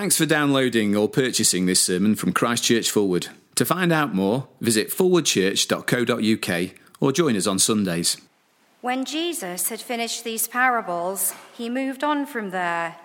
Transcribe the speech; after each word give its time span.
Thanks 0.00 0.16
for 0.16 0.24
downloading 0.24 0.96
or 0.96 1.10
purchasing 1.10 1.66
this 1.66 1.82
sermon 1.82 2.14
from 2.14 2.32
Christchurch 2.32 2.90
Fulwood. 2.90 3.28
To 3.56 3.66
find 3.66 3.92
out 3.92 4.14
more, 4.14 4.48
visit 4.58 4.88
forwardchurch.co.uk 4.88 6.70
or 7.00 7.12
join 7.12 7.36
us 7.36 7.46
on 7.46 7.58
Sundays. 7.58 8.16
When 8.80 9.04
Jesus 9.04 9.68
had 9.68 9.82
finished 9.82 10.24
these 10.24 10.48
parables, 10.48 11.34
he 11.54 11.68
moved 11.68 12.02
on 12.02 12.24
from 12.24 12.48
there. 12.48 12.96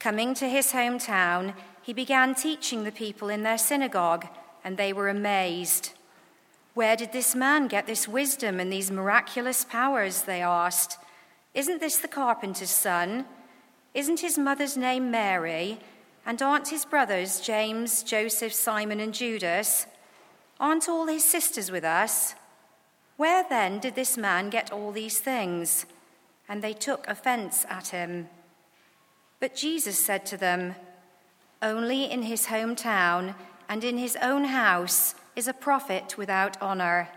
Coming 0.00 0.34
to 0.34 0.48
his 0.48 0.72
hometown, 0.72 1.54
he 1.80 1.92
began 1.92 2.34
teaching 2.34 2.82
the 2.82 2.90
people 2.90 3.28
in 3.28 3.44
their 3.44 3.56
synagogue, 3.56 4.26
and 4.64 4.76
they 4.76 4.92
were 4.92 5.08
amazed. 5.08 5.92
Where 6.74 6.96
did 6.96 7.12
this 7.12 7.36
man 7.36 7.68
get 7.68 7.86
this 7.86 8.08
wisdom 8.08 8.58
and 8.58 8.72
these 8.72 8.90
miraculous 8.90 9.64
powers? 9.64 10.22
They 10.22 10.42
asked. 10.42 10.98
Isn't 11.54 11.78
this 11.78 11.98
the 11.98 12.08
carpenter's 12.08 12.70
son? 12.70 13.26
Isn't 13.94 14.18
his 14.18 14.36
mother's 14.36 14.76
name 14.76 15.12
Mary? 15.12 15.78
And 16.26 16.42
aren't 16.42 16.68
his 16.68 16.84
brothers 16.84 17.40
James, 17.40 18.02
Joseph, 18.02 18.52
Simon, 18.52 18.98
and 18.98 19.14
Judas? 19.14 19.86
Aren't 20.58 20.88
all 20.88 21.06
his 21.06 21.24
sisters 21.24 21.70
with 21.70 21.84
us? 21.84 22.34
Where 23.16 23.44
then 23.48 23.78
did 23.78 23.94
this 23.94 24.18
man 24.18 24.50
get 24.50 24.72
all 24.72 24.90
these 24.90 25.20
things? 25.20 25.86
And 26.48 26.62
they 26.62 26.72
took 26.72 27.06
offense 27.06 27.64
at 27.70 27.88
him. 27.88 28.28
But 29.38 29.54
Jesus 29.54 30.04
said 30.04 30.26
to 30.26 30.36
them, 30.36 30.74
Only 31.62 32.10
in 32.10 32.22
his 32.22 32.46
hometown 32.46 33.36
and 33.68 33.84
in 33.84 33.96
his 33.96 34.16
own 34.20 34.46
house 34.46 35.14
is 35.36 35.46
a 35.46 35.52
prophet 35.52 36.18
without 36.18 36.60
honor. 36.60 37.08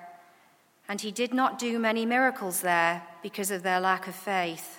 And 0.87 1.01
he 1.01 1.11
did 1.11 1.33
not 1.33 1.57
do 1.57 1.79
many 1.79 2.05
miracles 2.05 2.61
there 2.61 3.03
because 3.23 3.49
of 3.49 3.63
their 3.63 3.79
lack 3.79 4.07
of 4.07 4.15
faith. 4.15 4.78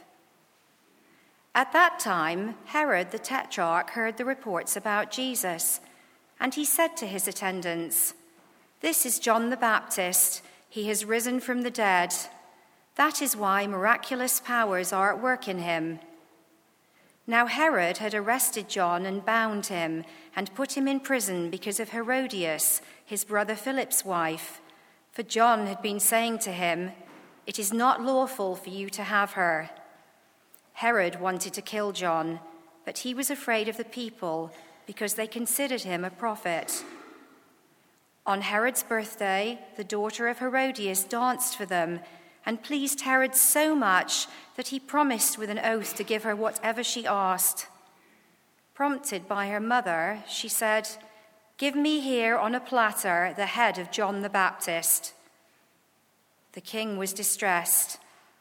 At 1.55 1.73
that 1.73 1.99
time, 1.99 2.55
Herod 2.67 3.11
the 3.11 3.19
Tetrarch 3.19 3.91
heard 3.91 4.17
the 4.17 4.25
reports 4.25 4.77
about 4.77 5.11
Jesus, 5.11 5.81
and 6.39 6.55
he 6.55 6.65
said 6.65 6.97
to 6.97 7.07
his 7.07 7.27
attendants, 7.27 8.15
This 8.81 9.05
is 9.05 9.19
John 9.19 9.51
the 9.51 9.57
Baptist. 9.57 10.43
He 10.69 10.87
has 10.87 11.05
risen 11.05 11.41
from 11.41 11.63
the 11.63 11.71
dead. 11.71 12.15
That 12.95 13.21
is 13.21 13.37
why 13.37 13.67
miraculous 13.67 14.39
powers 14.39 14.93
are 14.93 15.13
at 15.13 15.21
work 15.21 15.49
in 15.49 15.59
him. 15.59 15.99
Now, 17.27 17.47
Herod 17.47 17.99
had 17.99 18.15
arrested 18.15 18.69
John 18.69 19.05
and 19.05 19.25
bound 19.25 19.67
him 19.67 20.05
and 20.37 20.55
put 20.55 20.77
him 20.77 20.87
in 20.87 21.01
prison 21.01 21.51
because 21.51 21.81
of 21.81 21.91
Herodias, 21.91 22.81
his 23.05 23.25
brother 23.25 23.57
Philip's 23.57 24.05
wife. 24.05 24.61
For 25.13 25.25
John 25.25 25.67
had 25.67 25.83
been 25.83 26.01
saying 26.01 26.39
to 26.41 26.53
him, 26.53 26.93
It 27.47 27.59
is 27.59 27.73
not 27.73 28.03
lawful 28.03 28.55
for 28.55 28.71
you 28.71 28.89
to 28.91 29.03
have 29.03 29.33
her. 29.33 29.71
Herod 30.81 31.21
wanted 31.21 31.53
to 31.53 31.61
kill 31.61 31.93
John, 31.93 32.41
but 32.87 32.97
he 32.97 33.13
was 33.13 33.29
afraid 33.29 33.69
of 33.69 33.77
the 33.77 33.85
people 33.85 34.51
because 34.87 35.13
they 35.13 35.27
considered 35.27 35.83
him 35.83 36.07
a 36.07 36.11
prophet. 36.11 36.83
On 38.25 38.41
Herod's 38.41 38.83
birthday, 38.83 39.59
the 39.77 39.85
daughter 39.85 40.27
of 40.27 40.39
Herodias 40.39 41.05
danced 41.05 41.55
for 41.55 41.67
them 41.67 42.01
and 42.47 42.63
pleased 42.63 43.03
Herod 43.03 43.35
so 43.35 43.77
much 43.77 44.27
that 44.57 44.69
he 44.69 44.81
promised 44.81 45.37
with 45.37 45.51
an 45.51 45.59
oath 45.59 45.95
to 45.97 46.03
give 46.03 46.23
her 46.23 46.35
whatever 46.35 46.83
she 46.83 47.07
asked. 47.07 47.67
Prompted 48.73 49.29
by 49.29 49.49
her 49.49 49.61
mother, 49.61 50.25
she 50.27 50.49
said, 50.49 50.89
Give 51.59 51.77
me 51.77 52.01
here 52.01 52.39
on 52.39 52.55
a 52.55 52.59
platter 52.59 53.35
the 53.37 53.45
head 53.45 53.77
of 53.77 53.91
John 53.91 54.23
the 54.23 54.31
Baptist. 54.31 55.13
The 56.53 56.63
king 56.63 56.97
was 56.97 57.13
distressed 57.13 58.00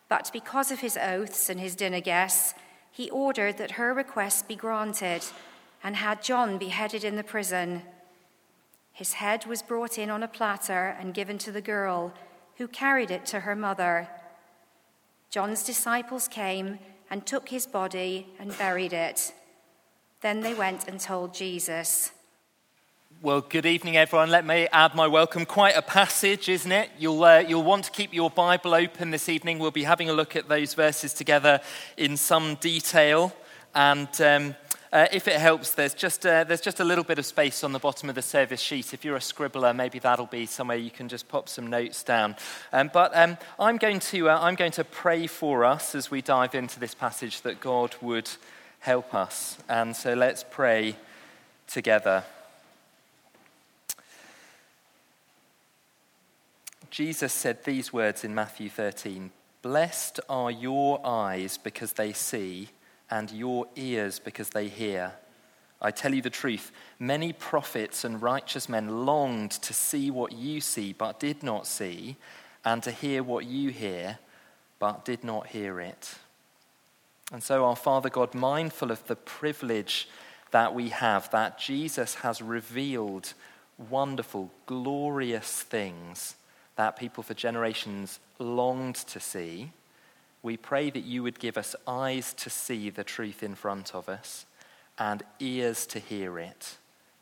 but 0.09 0.29
because 0.33 0.71
of 0.71 0.79
his 0.79 0.97
oaths 0.97 1.49
and 1.49 1.59
his 1.59 1.75
dinner 1.75 2.01
guests, 2.01 2.55
he 2.91 3.09
ordered 3.11 3.57
that 3.57 3.71
her 3.71 3.93
request 3.93 4.47
be 4.47 4.55
granted 4.55 5.23
and 5.83 5.95
had 5.95 6.23
John 6.23 6.57
beheaded 6.57 7.03
in 7.03 7.15
the 7.15 7.23
prison. 7.23 7.83
His 8.91 9.13
head 9.13 9.45
was 9.45 9.61
brought 9.61 9.97
in 9.97 10.09
on 10.09 10.23
a 10.23 10.27
platter 10.27 10.97
and 10.99 11.13
given 11.13 11.37
to 11.37 11.51
the 11.51 11.61
girl, 11.61 12.13
who 12.57 12.67
carried 12.67 13.11
it 13.11 13.25
to 13.27 13.41
her 13.41 13.55
mother. 13.55 14.09
John's 15.29 15.63
disciples 15.63 16.27
came 16.27 16.79
and 17.09 17.25
took 17.25 17.49
his 17.49 17.65
body 17.65 18.27
and 18.37 18.57
buried 18.57 18.91
it. 18.91 19.33
Then 20.21 20.41
they 20.41 20.53
went 20.53 20.87
and 20.87 20.99
told 20.99 21.33
Jesus. 21.33 22.11
Well, 23.21 23.41
good 23.41 23.65
evening, 23.65 23.97
everyone. 23.97 24.29
Let 24.29 24.45
me 24.45 24.69
add 24.71 24.95
my 24.95 25.05
welcome. 25.05 25.45
Quite 25.45 25.75
a 25.75 25.81
passage, 25.81 26.47
isn't 26.47 26.71
it? 26.71 26.89
You'll, 26.97 27.21
uh, 27.21 27.39
you'll 27.39 27.65
want 27.65 27.83
to 27.83 27.91
keep 27.91 28.13
your 28.13 28.29
Bible 28.29 28.73
open 28.73 29.11
this 29.11 29.27
evening. 29.27 29.59
We'll 29.59 29.71
be 29.71 29.83
having 29.83 30.09
a 30.09 30.13
look 30.13 30.37
at 30.37 30.47
those 30.47 30.73
verses 30.73 31.13
together 31.13 31.59
in 31.97 32.15
some 32.15 32.55
detail. 32.55 33.33
And 33.75 34.07
um, 34.21 34.55
uh, 34.93 35.07
if 35.11 35.27
it 35.27 35.35
helps, 35.35 35.71
there's 35.75 35.93
just, 35.93 36.25
uh, 36.25 36.45
there's 36.45 36.61
just 36.61 36.79
a 36.79 36.85
little 36.85 37.03
bit 37.03 37.19
of 37.19 37.25
space 37.25 37.61
on 37.61 37.73
the 37.73 37.79
bottom 37.79 38.07
of 38.07 38.15
the 38.15 38.21
service 38.21 38.61
sheet. 38.61 38.93
If 38.93 39.03
you're 39.03 39.17
a 39.17 39.19
scribbler, 39.19 39.75
maybe 39.75 39.99
that'll 39.99 40.25
be 40.25 40.45
somewhere 40.45 40.77
you 40.77 40.89
can 40.89 41.09
just 41.09 41.27
pop 41.27 41.49
some 41.49 41.67
notes 41.67 42.03
down. 42.03 42.37
Um, 42.71 42.89
but 42.93 43.11
um, 43.17 43.37
I'm, 43.59 43.75
going 43.75 43.99
to, 43.99 44.29
uh, 44.29 44.39
I'm 44.39 44.55
going 44.55 44.71
to 44.71 44.85
pray 44.85 45.27
for 45.27 45.65
us 45.65 45.93
as 45.93 46.09
we 46.09 46.21
dive 46.21 46.55
into 46.55 46.79
this 46.79 46.95
passage 46.95 47.41
that 47.41 47.59
God 47.59 47.97
would 47.99 48.29
help 48.79 49.13
us. 49.13 49.57
And 49.67 49.93
so 49.93 50.13
let's 50.13 50.45
pray 50.49 50.95
together. 51.67 52.23
Jesus 56.89 57.33
said 57.33 57.63
these 57.63 57.93
words 57.93 58.23
in 58.23 58.33
Matthew 58.33 58.69
13 58.69 59.31
Blessed 59.61 60.21
are 60.29 60.49
your 60.49 61.05
eyes 61.05 61.57
because 61.57 61.93
they 61.93 62.13
see, 62.13 62.69
and 63.11 63.29
your 63.31 63.67
ears 63.75 64.19
because 64.19 64.49
they 64.49 64.69
hear. 64.69 65.13
I 65.81 65.91
tell 65.91 66.13
you 66.13 66.21
the 66.21 66.29
truth, 66.29 66.71
many 66.97 67.31
prophets 67.31 68.03
and 68.03 68.21
righteous 68.21 68.67
men 68.67 69.05
longed 69.05 69.51
to 69.51 69.73
see 69.73 70.09
what 70.11 70.31
you 70.31 70.61
see, 70.61 70.93
but 70.93 71.19
did 71.19 71.43
not 71.43 71.67
see, 71.67 72.15
and 72.65 72.81
to 72.83 72.91
hear 72.91 73.21
what 73.21 73.45
you 73.45 73.69
hear, 73.69 74.19
but 74.79 75.05
did 75.05 75.23
not 75.23 75.47
hear 75.47 75.79
it. 75.79 76.15
And 77.31 77.43
so, 77.43 77.65
our 77.65 77.75
Father 77.75 78.09
God, 78.09 78.33
mindful 78.33 78.91
of 78.91 79.05
the 79.07 79.15
privilege 79.15 80.09
that 80.51 80.73
we 80.73 80.89
have, 80.89 81.29
that 81.31 81.59
Jesus 81.59 82.15
has 82.15 82.41
revealed 82.41 83.33
wonderful, 83.77 84.51
glorious 84.65 85.61
things 85.61 86.35
that 86.79 86.95
people 86.95 87.21
for 87.21 87.33
generations 87.33 88.21
longed 88.39 88.95
to 88.95 89.19
see. 89.19 89.73
We 90.41 90.55
pray 90.55 90.89
that 90.89 91.03
you 91.03 91.21
would 91.23 91.37
give 91.37 91.57
us 91.57 91.75
eyes 91.85 92.33
to 92.35 92.49
see 92.49 92.89
the 92.89 93.03
truth 93.03 93.43
in 93.43 93.53
front 93.55 93.93
of 93.93 94.07
us 94.07 94.45
and 94.97 95.21
ears 95.41 95.85
to 95.87 95.99
hear 95.99 96.39
it. 96.39 96.77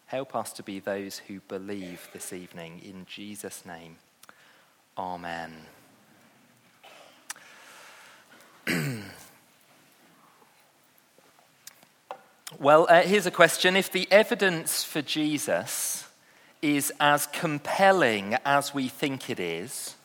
Help 0.05 0.35
us 0.35 0.53
to 0.53 0.61
be 0.61 0.79
those 0.79 1.17
who 1.27 1.39
believe 1.39 2.07
this 2.13 2.31
evening. 2.31 2.81
In 2.85 3.07
Jesus' 3.07 3.65
name, 3.65 3.95
Amen. 4.95 5.51
well, 12.59 12.85
uh, 12.87 13.01
here's 13.01 13.25
a 13.25 13.31
question. 13.31 13.75
If 13.75 13.91
the 13.91 14.07
evidence 14.11 14.83
for 14.83 15.01
Jesus 15.01 16.06
is 16.61 16.91
as 16.99 17.27
compelling 17.27 18.35
as 18.45 18.73
we 18.73 18.87
think 18.87 19.29
it 19.29 19.39
is, 19.39 19.95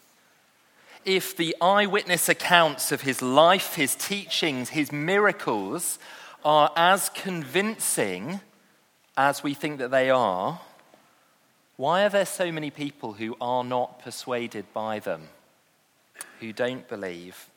if 1.04 1.36
the 1.36 1.56
eyewitness 1.60 2.28
accounts 2.28 2.92
of 2.92 3.00
his 3.00 3.20
life, 3.22 3.74
his 3.74 3.94
teachings, 3.94 4.70
his 4.70 4.92
miracles 4.92 5.98
are 6.44 6.70
as 6.76 7.08
convincing 7.10 8.40
as 9.16 9.42
we 9.42 9.54
think 9.54 9.78
that 9.78 9.90
they 9.90 10.10
are, 10.10 10.60
why 11.76 12.04
are 12.04 12.08
there 12.08 12.26
so 12.26 12.52
many 12.52 12.70
people 12.70 13.14
who 13.14 13.36
are 13.40 13.64
not 13.64 13.98
persuaded 13.98 14.64
by 14.72 14.98
them, 14.98 15.28
who 16.40 16.52
don't 16.52 16.88
believe? 16.88 17.48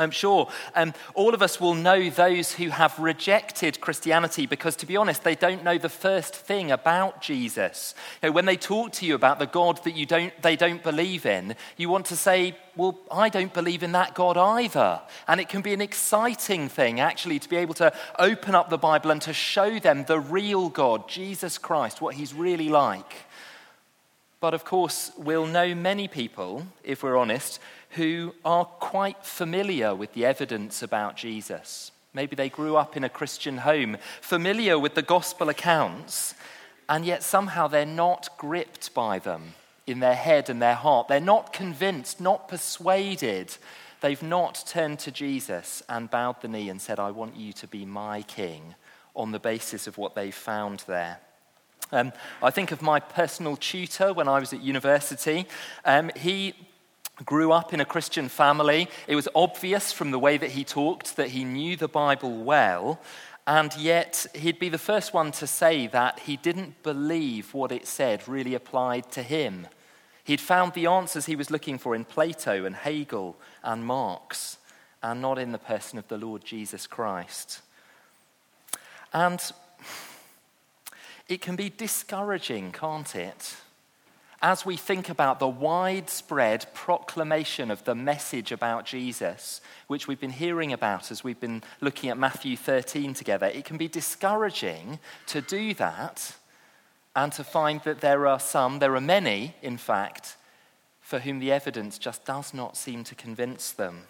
I'm 0.00 0.10
sure 0.10 0.48
um, 0.74 0.94
all 1.14 1.34
of 1.34 1.42
us 1.42 1.60
will 1.60 1.74
know 1.74 2.10
those 2.10 2.52
who 2.52 2.70
have 2.70 2.98
rejected 2.98 3.80
Christianity 3.80 4.46
because, 4.46 4.76
to 4.76 4.86
be 4.86 4.96
honest, 4.96 5.22
they 5.22 5.34
don't 5.34 5.62
know 5.62 5.78
the 5.78 5.88
first 5.88 6.34
thing 6.34 6.70
about 6.70 7.20
Jesus. 7.20 7.94
You 8.22 8.28
know, 8.28 8.32
when 8.32 8.46
they 8.46 8.56
talk 8.56 8.92
to 8.92 9.06
you 9.06 9.14
about 9.14 9.38
the 9.38 9.46
God 9.46 9.82
that 9.84 9.94
you 9.94 10.06
don't, 10.06 10.32
they 10.42 10.56
don't 10.56 10.82
believe 10.82 11.26
in, 11.26 11.54
you 11.76 11.88
want 11.88 12.06
to 12.06 12.16
say, 12.16 12.56
Well, 12.76 12.98
I 13.10 13.28
don't 13.28 13.52
believe 13.52 13.82
in 13.82 13.92
that 13.92 14.14
God 14.14 14.36
either. 14.36 15.00
And 15.28 15.40
it 15.40 15.48
can 15.48 15.62
be 15.62 15.74
an 15.74 15.82
exciting 15.82 16.68
thing, 16.68 17.00
actually, 17.00 17.38
to 17.38 17.48
be 17.48 17.56
able 17.56 17.74
to 17.74 17.92
open 18.18 18.54
up 18.54 18.70
the 18.70 18.78
Bible 18.78 19.10
and 19.10 19.22
to 19.22 19.32
show 19.32 19.78
them 19.78 20.04
the 20.04 20.20
real 20.20 20.68
God, 20.68 21.08
Jesus 21.08 21.58
Christ, 21.58 22.00
what 22.00 22.14
he's 22.14 22.32
really 22.32 22.68
like. 22.68 23.14
But 24.40 24.54
of 24.54 24.64
course, 24.64 25.12
we'll 25.18 25.46
know 25.46 25.74
many 25.74 26.08
people, 26.08 26.66
if 26.82 27.02
we're 27.02 27.18
honest, 27.18 27.60
who 27.90 28.34
are 28.44 28.64
quite 28.64 29.24
familiar 29.24 29.94
with 29.94 30.14
the 30.14 30.24
evidence 30.24 30.82
about 30.82 31.16
Jesus. 31.16 31.92
Maybe 32.14 32.34
they 32.34 32.48
grew 32.48 32.76
up 32.76 32.96
in 32.96 33.04
a 33.04 33.08
Christian 33.08 33.58
home, 33.58 33.98
familiar 34.20 34.78
with 34.78 34.94
the 34.94 35.02
gospel 35.02 35.48
accounts, 35.48 36.34
and 36.88 37.04
yet 37.04 37.22
somehow 37.22 37.68
they're 37.68 37.84
not 37.84 38.30
gripped 38.38 38.94
by 38.94 39.18
them 39.18 39.54
in 39.86 40.00
their 40.00 40.14
head 40.14 40.48
and 40.48 40.60
their 40.60 40.74
heart. 40.74 41.08
They're 41.08 41.20
not 41.20 41.52
convinced, 41.52 42.20
not 42.20 42.48
persuaded. 42.48 43.54
They've 44.00 44.22
not 44.22 44.64
turned 44.66 45.00
to 45.00 45.10
Jesus 45.10 45.82
and 45.88 46.10
bowed 46.10 46.40
the 46.40 46.48
knee 46.48 46.70
and 46.70 46.80
said, 46.80 46.98
I 46.98 47.10
want 47.10 47.36
you 47.36 47.52
to 47.52 47.66
be 47.66 47.84
my 47.84 48.22
king. 48.22 48.74
on 49.14 49.32
the 49.32 49.38
basis 49.38 49.86
of 49.86 49.98
what 49.98 50.14
they 50.14 50.30
found 50.30 50.84
there. 50.86 51.20
Um, 51.92 52.12
I 52.42 52.50
think 52.50 52.70
of 52.72 52.82
my 52.82 53.00
personal 53.00 53.56
tutor 53.56 54.12
when 54.12 54.28
I 54.28 54.38
was 54.38 54.52
at 54.52 54.62
university. 54.62 55.46
Um, 55.84 56.10
he 56.16 56.54
grew 57.24 57.52
up 57.52 57.74
in 57.74 57.80
a 57.80 57.84
Christian 57.84 58.28
family. 58.28 58.88
It 59.08 59.16
was 59.16 59.28
obvious 59.34 59.92
from 59.92 60.10
the 60.10 60.18
way 60.18 60.36
that 60.36 60.50
he 60.50 60.64
talked 60.64 61.16
that 61.16 61.28
he 61.28 61.44
knew 61.44 61.76
the 61.76 61.88
Bible 61.88 62.44
well, 62.44 63.00
and 63.46 63.74
yet 63.76 64.26
he'd 64.34 64.58
be 64.58 64.68
the 64.68 64.78
first 64.78 65.12
one 65.12 65.32
to 65.32 65.46
say 65.46 65.86
that 65.88 66.20
he 66.20 66.36
didn't 66.36 66.82
believe 66.82 67.52
what 67.52 67.72
it 67.72 67.86
said 67.86 68.28
really 68.28 68.54
applied 68.54 69.10
to 69.12 69.22
him. 69.22 69.66
He'd 70.22 70.40
found 70.40 70.74
the 70.74 70.86
answers 70.86 71.26
he 71.26 71.36
was 71.36 71.50
looking 71.50 71.78
for 71.78 71.94
in 71.94 72.04
Plato 72.04 72.64
and 72.64 72.76
Hegel 72.76 73.36
and 73.64 73.84
Marx, 73.84 74.58
and 75.02 75.20
not 75.20 75.38
in 75.38 75.52
the 75.52 75.58
person 75.58 75.98
of 75.98 76.06
the 76.08 76.18
Lord 76.18 76.44
Jesus 76.44 76.86
Christ. 76.86 77.62
And 79.12 79.40
it 81.30 81.40
can 81.40 81.54
be 81.54 81.70
discouraging, 81.70 82.72
can't 82.72 83.14
it? 83.14 83.56
As 84.42 84.66
we 84.66 84.76
think 84.76 85.08
about 85.08 85.38
the 85.38 85.46
widespread 85.46 86.66
proclamation 86.74 87.70
of 87.70 87.84
the 87.84 87.94
message 87.94 88.50
about 88.50 88.84
Jesus, 88.84 89.60
which 89.86 90.08
we've 90.08 90.18
been 90.18 90.30
hearing 90.30 90.72
about 90.72 91.12
as 91.12 91.22
we've 91.22 91.38
been 91.38 91.62
looking 91.80 92.10
at 92.10 92.18
Matthew 92.18 92.56
13 92.56 93.14
together, 93.14 93.46
it 93.46 93.64
can 93.64 93.76
be 93.76 93.86
discouraging 93.86 94.98
to 95.26 95.40
do 95.40 95.72
that 95.74 96.34
and 97.14 97.32
to 97.32 97.44
find 97.44 97.80
that 97.84 98.00
there 98.00 98.26
are 98.26 98.40
some, 98.40 98.80
there 98.80 98.96
are 98.96 99.00
many, 99.00 99.54
in 99.62 99.76
fact, 99.76 100.36
for 101.00 101.20
whom 101.20 101.38
the 101.38 101.52
evidence 101.52 101.96
just 101.96 102.24
does 102.24 102.52
not 102.52 102.76
seem 102.76 103.04
to 103.04 103.14
convince 103.14 103.70
them. 103.70 104.02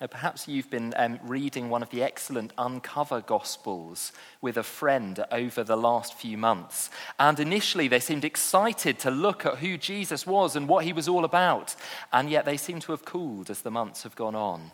Perhaps 0.00 0.48
you've 0.48 0.70
been 0.70 0.92
um, 0.96 1.20
reading 1.22 1.70
one 1.70 1.80
of 1.80 1.90
the 1.90 2.02
excellent 2.02 2.52
Uncover 2.58 3.20
Gospels 3.20 4.10
with 4.40 4.56
a 4.56 4.64
friend 4.64 5.24
over 5.30 5.62
the 5.62 5.76
last 5.76 6.14
few 6.14 6.36
months. 6.36 6.90
And 7.20 7.38
initially, 7.38 7.86
they 7.86 8.00
seemed 8.00 8.24
excited 8.24 8.98
to 9.00 9.12
look 9.12 9.46
at 9.46 9.58
who 9.58 9.78
Jesus 9.78 10.26
was 10.26 10.56
and 10.56 10.68
what 10.68 10.84
he 10.84 10.92
was 10.92 11.06
all 11.06 11.24
about. 11.24 11.76
And 12.12 12.28
yet, 12.28 12.44
they 12.44 12.56
seem 12.56 12.80
to 12.80 12.92
have 12.92 13.04
cooled 13.04 13.50
as 13.50 13.62
the 13.62 13.70
months 13.70 14.02
have 14.02 14.16
gone 14.16 14.34
on. 14.34 14.72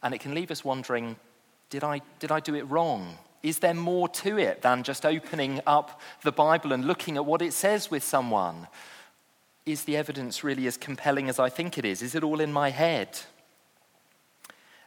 And 0.00 0.14
it 0.14 0.20
can 0.20 0.34
leave 0.34 0.52
us 0.52 0.64
wondering 0.64 1.16
did 1.68 1.84
I, 1.84 2.00
did 2.18 2.32
I 2.32 2.40
do 2.40 2.54
it 2.54 2.68
wrong? 2.68 3.16
Is 3.42 3.60
there 3.60 3.74
more 3.74 4.08
to 4.08 4.38
it 4.38 4.62
than 4.62 4.82
just 4.82 5.06
opening 5.06 5.60
up 5.66 6.00
the 6.22 6.32
Bible 6.32 6.72
and 6.72 6.84
looking 6.84 7.16
at 7.16 7.24
what 7.24 7.42
it 7.42 7.52
says 7.52 7.90
with 7.90 8.02
someone? 8.02 8.66
Is 9.66 9.84
the 9.84 9.96
evidence 9.96 10.42
really 10.42 10.66
as 10.66 10.76
compelling 10.76 11.28
as 11.28 11.38
I 11.38 11.48
think 11.48 11.78
it 11.78 11.84
is? 11.84 12.02
Is 12.02 12.14
it 12.16 12.24
all 12.24 12.40
in 12.40 12.52
my 12.52 12.70
head? 12.70 13.20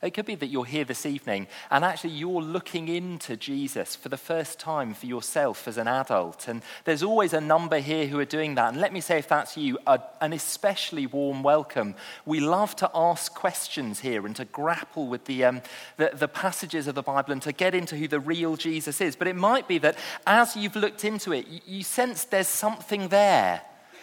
It 0.04 0.14
could 0.14 0.26
be 0.26 0.36
that 0.36 0.48
you're 0.48 0.66
here 0.66 0.84
this 0.84 1.06
evening 1.06 1.48
and 1.72 1.86
actually 1.86 2.10
you're 2.10 2.42
looking 2.42 2.90
into 2.90 3.38
Jesus 3.38 3.96
for 3.96 4.10
the 4.10 4.18
first 4.18 4.60
time 4.60 4.94
for 4.94 5.06
yourself 5.06 5.66
as 5.66 5.78
an 5.78 5.88
adult. 5.88 6.50
And 6.50 6.62
there's 6.84 7.04
always 7.04 7.32
a 7.32 7.40
number 7.40 7.80
here 7.80 8.06
who 8.08 8.20
are 8.20 8.26
doing 8.26 8.56
that. 8.56 8.74
And 8.74 8.82
let 8.82 8.92
me 8.92 9.00
say, 9.00 9.18
if 9.18 9.30
that's 9.30 9.56
you, 9.56 9.80
a, 9.88 10.02
an 10.20 10.34
especially 10.34 11.08
warm 11.08 11.42
welcome. 11.42 11.96
We 12.26 12.42
love 12.42 12.76
to 12.78 12.92
ask 12.94 13.34
questions 13.34 14.02
here 14.02 14.26
and 14.26 14.36
to 14.36 14.44
grapple 14.44 15.08
with 15.08 15.24
the, 15.24 15.46
um, 15.46 15.62
the, 15.96 16.12
the 16.14 16.28
passages 16.28 16.88
of 16.88 16.96
the 16.96 17.02
Bible 17.02 17.32
and 17.32 17.42
to 17.44 17.54
get 17.54 17.74
into 17.74 17.96
who 17.96 18.10
the 18.10 18.20
real 18.20 18.58
Jesus 18.58 19.00
is. 19.00 19.16
But 19.16 19.30
it 19.30 19.38
might 19.38 19.70
be 19.70 19.78
that 19.78 19.98
as 20.28 20.58
you've 20.58 20.76
looked 20.76 21.06
into 21.06 21.32
it, 21.32 21.48
you, 21.48 21.62
you 21.66 21.84
sense 21.84 22.26
there's 22.26 22.50
something 22.50 23.08
there. 23.08 23.62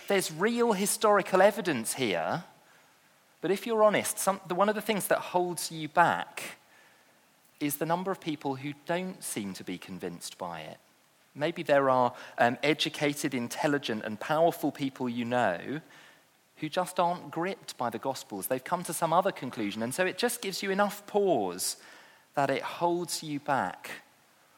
There's 0.08 0.32
real 0.32 0.73
historical 0.73 1.43
evidence 1.43 1.93
here 1.93 2.44
but 3.40 3.50
if 3.50 3.66
you're 3.66 3.82
honest, 3.82 4.19
some, 4.19 4.40
the, 4.48 4.54
one 4.54 4.69
of 4.69 4.75
the 4.75 4.81
things 4.81 5.06
that 5.08 5.19
holds 5.19 5.70
you 5.70 5.88
back 5.88 6.58
is 7.58 7.76
the 7.76 7.87
number 7.87 8.10
of 8.10 8.20
people 8.20 8.56
who 8.56 8.72
don't 8.87 9.22
seem 9.22 9.52
to 9.54 9.64
be 9.64 9.78
convinced 9.78 10.38
by 10.38 10.60
it. 10.60 10.78
Maybe 11.34 11.62
there 11.62 11.88
are 11.90 12.12
um, 12.38 12.58
educated, 12.62 13.34
intelligent, 13.34 14.04
and 14.04 14.19
powerful 14.19 14.72
people 14.72 15.08
you 15.08 15.25
know 15.25 15.81
who 16.56 16.69
just 16.69 17.00
aren't 17.00 17.31
gripped 17.31 17.78
by 17.78 17.88
the 17.88 17.98
Gospels. 17.98 18.46
They've 18.46 18.62
come 18.62 18.82
to 18.84 18.92
some 18.92 19.12
other 19.12 19.32
conclusion. 19.32 19.82
And 19.82 19.94
so 19.94 20.04
it 20.04 20.19
just 20.19 20.42
gives 20.42 20.62
you 20.62 20.70
enough 20.70 21.06
pause 21.06 21.76
that 22.34 22.50
it 22.50 22.62
holds 22.62 23.22
you 23.22 23.40
back 23.40 23.90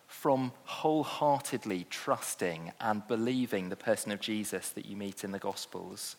from 0.08 0.52
wholeheartedly 0.64 1.86
trusting 1.88 2.72
and 2.80 3.06
believing 3.06 3.68
the 3.68 3.76
person 3.76 4.12
of 4.12 4.20
Jesus 4.20 4.70
that 4.70 4.86
you 4.86 4.96
meet 4.96 5.24
in 5.24 5.32
the 5.32 5.38
Gospels. 5.38 6.16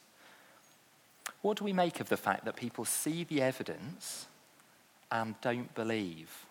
What 1.43 1.57
do 1.57 1.65
we 1.65 1.73
make 1.73 1.99
of 1.99 2.07
the 2.07 2.17
fact 2.17 2.45
that 2.45 2.55
people 2.55 2.85
see 2.85 3.25
the 3.25 3.41
evidence 3.41 4.27
and 5.11 5.35
don't 5.41 5.75
believe? 5.75 6.45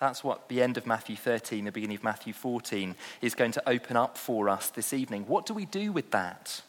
That's 0.00 0.24
what 0.24 0.48
the 0.48 0.62
end 0.62 0.78
of 0.78 0.86
Matthew 0.86 1.16
13, 1.16 1.66
the 1.66 1.70
beginning 1.70 1.98
of 1.98 2.02
Matthew 2.02 2.32
14 2.32 2.96
is 3.20 3.34
going 3.34 3.52
to 3.52 3.68
open 3.68 3.98
up 3.98 4.16
for 4.16 4.48
us 4.48 4.70
this 4.70 4.94
evening. 4.94 5.26
What 5.28 5.44
do 5.44 5.52
we 5.52 5.66
do 5.66 5.92
with 5.92 6.10
that? 6.12 6.62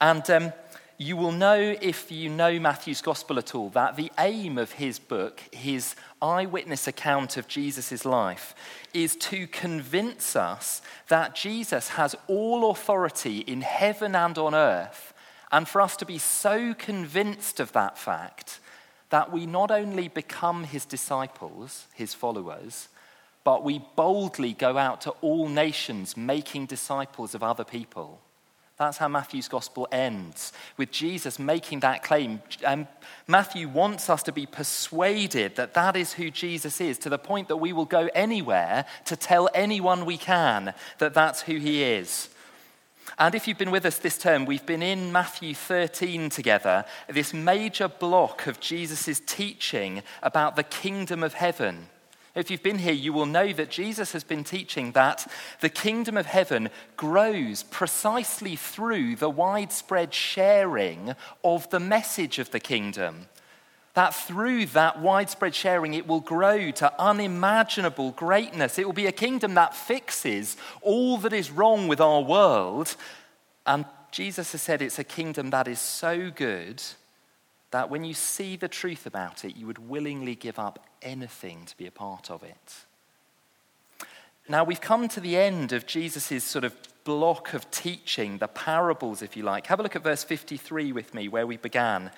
And 0.00 0.28
um, 0.30 0.52
you 0.98 1.16
will 1.16 1.32
know, 1.32 1.76
if 1.80 2.12
you 2.12 2.28
know 2.28 2.60
Matthew's 2.60 3.02
gospel 3.02 3.36
at 3.36 3.52
all, 3.52 3.68
that 3.70 3.96
the 3.96 4.12
aim 4.20 4.58
of 4.58 4.72
his 4.72 5.00
book, 5.00 5.42
his 5.50 5.96
eyewitness 6.20 6.86
account 6.86 7.36
of 7.36 7.48
Jesus' 7.48 8.04
life, 8.04 8.54
is 8.94 9.16
to 9.16 9.48
convince 9.48 10.36
us 10.36 10.80
that 11.08 11.34
Jesus 11.34 11.88
has 11.88 12.14
all 12.28 12.70
authority 12.70 13.38
in 13.38 13.62
heaven 13.62 14.14
and 14.14 14.38
on 14.38 14.54
earth 14.54 15.11
and 15.52 15.68
for 15.68 15.80
us 15.80 15.96
to 15.98 16.06
be 16.06 16.18
so 16.18 16.74
convinced 16.74 17.60
of 17.60 17.72
that 17.72 17.98
fact 17.98 18.58
that 19.10 19.30
we 19.30 19.44
not 19.44 19.70
only 19.70 20.08
become 20.08 20.64
his 20.64 20.86
disciples, 20.86 21.86
his 21.92 22.14
followers, 22.14 22.88
but 23.44 23.62
we 23.62 23.84
boldly 23.94 24.54
go 24.54 24.78
out 24.78 25.02
to 25.02 25.10
all 25.20 25.48
nations 25.48 26.16
making 26.16 26.66
disciples 26.66 27.34
of 27.34 27.42
other 27.42 27.64
people. 27.64 28.20
That's 28.78 28.96
how 28.96 29.08
Matthew's 29.08 29.48
gospel 29.48 29.86
ends, 29.92 30.52
with 30.76 30.90
Jesus 30.90 31.38
making 31.38 31.80
that 31.80 32.02
claim. 32.02 32.40
And 32.66 32.86
Matthew 33.28 33.68
wants 33.68 34.08
us 34.08 34.22
to 34.24 34.32
be 34.32 34.46
persuaded 34.46 35.56
that 35.56 35.74
that 35.74 35.94
is 35.94 36.14
who 36.14 36.30
Jesus 36.30 36.80
is, 36.80 36.98
to 36.98 37.10
the 37.10 37.18
point 37.18 37.48
that 37.48 37.58
we 37.58 37.72
will 37.72 37.84
go 37.84 38.08
anywhere 38.14 38.86
to 39.04 39.14
tell 39.14 39.48
anyone 39.54 40.06
we 40.06 40.16
can 40.16 40.72
that 40.98 41.14
that's 41.14 41.42
who 41.42 41.58
he 41.58 41.82
is. 41.82 42.30
And 43.18 43.34
if 43.34 43.46
you've 43.46 43.58
been 43.58 43.70
with 43.70 43.84
us 43.84 43.98
this 43.98 44.18
term, 44.18 44.46
we've 44.46 44.64
been 44.64 44.82
in 44.82 45.12
Matthew 45.12 45.54
13 45.54 46.30
together, 46.30 46.84
this 47.08 47.34
major 47.34 47.88
block 47.88 48.46
of 48.46 48.60
Jesus' 48.60 49.20
teaching 49.26 50.02
about 50.22 50.56
the 50.56 50.62
kingdom 50.62 51.22
of 51.22 51.34
heaven. 51.34 51.88
If 52.34 52.50
you've 52.50 52.62
been 52.62 52.78
here, 52.78 52.94
you 52.94 53.12
will 53.12 53.26
know 53.26 53.52
that 53.52 53.70
Jesus 53.70 54.12
has 54.12 54.24
been 54.24 54.42
teaching 54.42 54.92
that 54.92 55.30
the 55.60 55.68
kingdom 55.68 56.16
of 56.16 56.24
heaven 56.24 56.70
grows 56.96 57.62
precisely 57.62 58.56
through 58.56 59.16
the 59.16 59.28
widespread 59.28 60.14
sharing 60.14 61.14
of 61.44 61.68
the 61.68 61.80
message 61.80 62.38
of 62.38 62.50
the 62.50 62.60
kingdom. 62.60 63.26
That 63.94 64.14
through 64.14 64.66
that 64.66 65.00
widespread 65.00 65.54
sharing, 65.54 65.94
it 65.94 66.06
will 66.06 66.20
grow 66.20 66.70
to 66.72 67.00
unimaginable 67.00 68.12
greatness. 68.12 68.78
It 68.78 68.86
will 68.86 68.94
be 68.94 69.06
a 69.06 69.12
kingdom 69.12 69.54
that 69.54 69.76
fixes 69.76 70.56
all 70.80 71.18
that 71.18 71.32
is 71.32 71.50
wrong 71.50 71.88
with 71.88 72.00
our 72.00 72.22
world. 72.22 72.96
And 73.66 73.84
Jesus 74.10 74.52
has 74.52 74.62
said 74.62 74.80
it's 74.80 74.98
a 74.98 75.04
kingdom 75.04 75.50
that 75.50 75.68
is 75.68 75.78
so 75.78 76.30
good 76.30 76.82
that 77.70 77.90
when 77.90 78.04
you 78.04 78.14
see 78.14 78.56
the 78.56 78.68
truth 78.68 79.06
about 79.06 79.44
it, 79.44 79.56
you 79.56 79.66
would 79.66 79.88
willingly 79.88 80.34
give 80.34 80.58
up 80.58 80.86
anything 81.00 81.64
to 81.66 81.76
be 81.76 81.86
a 81.86 81.90
part 81.90 82.30
of 82.30 82.42
it. 82.42 82.74
Now, 84.48 84.64
we've 84.64 84.80
come 84.80 85.08
to 85.08 85.20
the 85.20 85.36
end 85.36 85.72
of 85.72 85.86
Jesus' 85.86 86.44
sort 86.44 86.64
of 86.64 86.76
block 87.04 87.54
of 87.54 87.70
teaching, 87.70 88.38
the 88.38 88.48
parables, 88.48 89.22
if 89.22 89.36
you 89.36 89.42
like. 89.42 89.66
Have 89.68 89.80
a 89.80 89.82
look 89.82 89.96
at 89.96 90.02
verse 90.02 90.24
53 90.24 90.92
with 90.92 91.14
me, 91.14 91.28
where 91.28 91.46
we 91.46 91.56
began. 91.56 92.10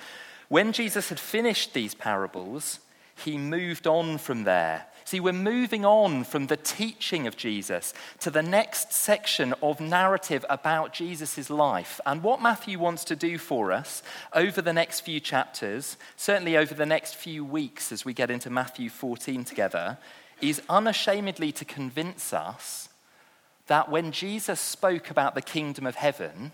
When 0.48 0.72
Jesus 0.72 1.08
had 1.08 1.20
finished 1.20 1.72
these 1.72 1.94
parables, 1.94 2.80
he 3.16 3.38
moved 3.38 3.86
on 3.86 4.18
from 4.18 4.44
there. 4.44 4.86
See, 5.06 5.20
we're 5.20 5.32
moving 5.32 5.84
on 5.84 6.24
from 6.24 6.46
the 6.46 6.56
teaching 6.56 7.26
of 7.26 7.36
Jesus 7.36 7.92
to 8.20 8.30
the 8.30 8.42
next 8.42 8.92
section 8.92 9.54
of 9.62 9.78
narrative 9.78 10.46
about 10.48 10.94
Jesus' 10.94 11.50
life. 11.50 12.00
And 12.06 12.22
what 12.22 12.40
Matthew 12.40 12.78
wants 12.78 13.04
to 13.04 13.16
do 13.16 13.36
for 13.36 13.70
us 13.70 14.02
over 14.32 14.62
the 14.62 14.72
next 14.72 15.00
few 15.00 15.20
chapters, 15.20 15.98
certainly 16.16 16.56
over 16.56 16.74
the 16.74 16.86
next 16.86 17.16
few 17.16 17.44
weeks 17.44 17.92
as 17.92 18.04
we 18.04 18.14
get 18.14 18.30
into 18.30 18.48
Matthew 18.48 18.88
14 18.88 19.44
together, 19.44 19.98
is 20.40 20.62
unashamedly 20.70 21.52
to 21.52 21.64
convince 21.66 22.32
us 22.32 22.88
that 23.66 23.90
when 23.90 24.10
Jesus 24.10 24.60
spoke 24.60 25.10
about 25.10 25.34
the 25.34 25.42
kingdom 25.42 25.86
of 25.86 25.96
heaven, 25.96 26.52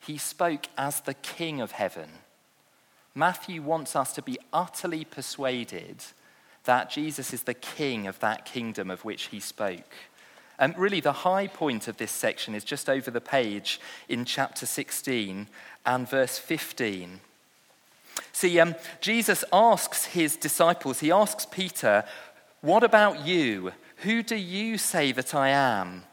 he 0.00 0.18
spoke 0.18 0.66
as 0.76 1.00
the 1.00 1.14
king 1.14 1.60
of 1.60 1.72
heaven 1.72 2.10
Matthew 3.14 3.62
wants 3.62 3.94
us 3.94 4.12
to 4.14 4.22
be 4.22 4.38
utterly 4.52 5.04
persuaded 5.04 5.96
that 6.64 6.90
Jesus 6.90 7.32
is 7.32 7.42
the 7.42 7.54
king 7.54 8.06
of 8.06 8.18
that 8.20 8.44
kingdom 8.44 8.90
of 8.90 9.04
which 9.04 9.24
he 9.24 9.40
spoke. 9.40 9.94
And 10.58 10.78
really, 10.78 11.00
the 11.00 11.12
high 11.12 11.48
point 11.48 11.88
of 11.88 11.96
this 11.96 12.12
section 12.12 12.54
is 12.54 12.64
just 12.64 12.88
over 12.88 13.10
the 13.10 13.20
page 13.20 13.80
in 14.08 14.24
chapter 14.24 14.64
16 14.64 15.48
and 15.84 16.08
verse 16.08 16.38
15. 16.38 17.20
See, 18.32 18.60
um, 18.60 18.74
Jesus 19.00 19.44
asks 19.52 20.06
his 20.06 20.36
disciples, 20.36 21.00
he 21.00 21.10
asks 21.10 21.46
Peter, 21.46 22.04
What 22.60 22.84
about 22.84 23.26
you? 23.26 23.72
Who 23.98 24.22
do 24.22 24.36
you 24.36 24.78
say 24.78 25.12
that 25.12 25.34
I 25.34 25.48
am? 25.48 26.04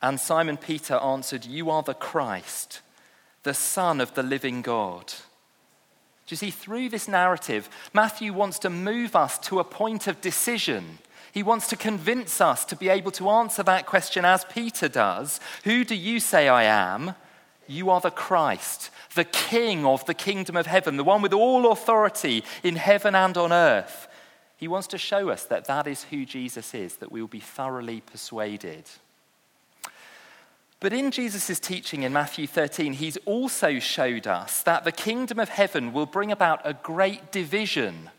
And 0.00 0.18
Simon 0.18 0.56
Peter 0.56 0.94
answered, 0.94 1.44
You 1.44 1.70
are 1.70 1.82
the 1.82 1.94
Christ, 1.94 2.80
the 3.42 3.54
Son 3.54 4.00
of 4.00 4.14
the 4.14 4.22
living 4.22 4.62
God. 4.62 5.12
Do 6.28 6.34
you 6.34 6.36
see, 6.36 6.50
through 6.50 6.90
this 6.90 7.08
narrative, 7.08 7.70
Matthew 7.94 8.34
wants 8.34 8.58
to 8.58 8.68
move 8.68 9.16
us 9.16 9.38
to 9.38 9.60
a 9.60 9.64
point 9.64 10.06
of 10.06 10.20
decision. 10.20 10.98
He 11.32 11.42
wants 11.42 11.68
to 11.68 11.76
convince 11.76 12.42
us 12.42 12.66
to 12.66 12.76
be 12.76 12.90
able 12.90 13.12
to 13.12 13.30
answer 13.30 13.62
that 13.62 13.86
question 13.86 14.26
as 14.26 14.44
Peter 14.44 14.88
does 14.88 15.40
Who 15.64 15.86
do 15.86 15.94
you 15.94 16.20
say 16.20 16.46
I 16.46 16.64
am? 16.64 17.14
You 17.66 17.88
are 17.88 18.02
the 18.02 18.10
Christ, 18.10 18.90
the 19.14 19.24
King 19.24 19.86
of 19.86 20.04
the 20.04 20.12
kingdom 20.12 20.54
of 20.54 20.66
heaven, 20.66 20.98
the 20.98 21.04
one 21.04 21.22
with 21.22 21.32
all 21.32 21.72
authority 21.72 22.44
in 22.62 22.76
heaven 22.76 23.14
and 23.14 23.36
on 23.38 23.50
earth. 23.50 24.06
He 24.58 24.68
wants 24.68 24.88
to 24.88 24.98
show 24.98 25.30
us 25.30 25.44
that 25.44 25.64
that 25.64 25.86
is 25.86 26.04
who 26.04 26.26
Jesus 26.26 26.74
is, 26.74 26.96
that 26.96 27.10
we 27.10 27.22
will 27.22 27.28
be 27.28 27.40
thoroughly 27.40 28.02
persuaded. 28.02 28.84
But 30.80 30.92
in 30.92 31.10
Jesus' 31.10 31.58
teaching 31.58 32.04
in 32.04 32.12
Matthew 32.12 32.46
13, 32.46 32.92
he's 32.94 33.16
also 33.24 33.80
showed 33.80 34.28
us 34.28 34.62
that 34.62 34.84
the 34.84 34.92
kingdom 34.92 35.40
of 35.40 35.48
heaven 35.48 35.92
will 35.92 36.06
bring 36.06 36.30
about 36.30 36.60
a 36.64 36.74
great 36.74 37.32
division. 37.32 38.10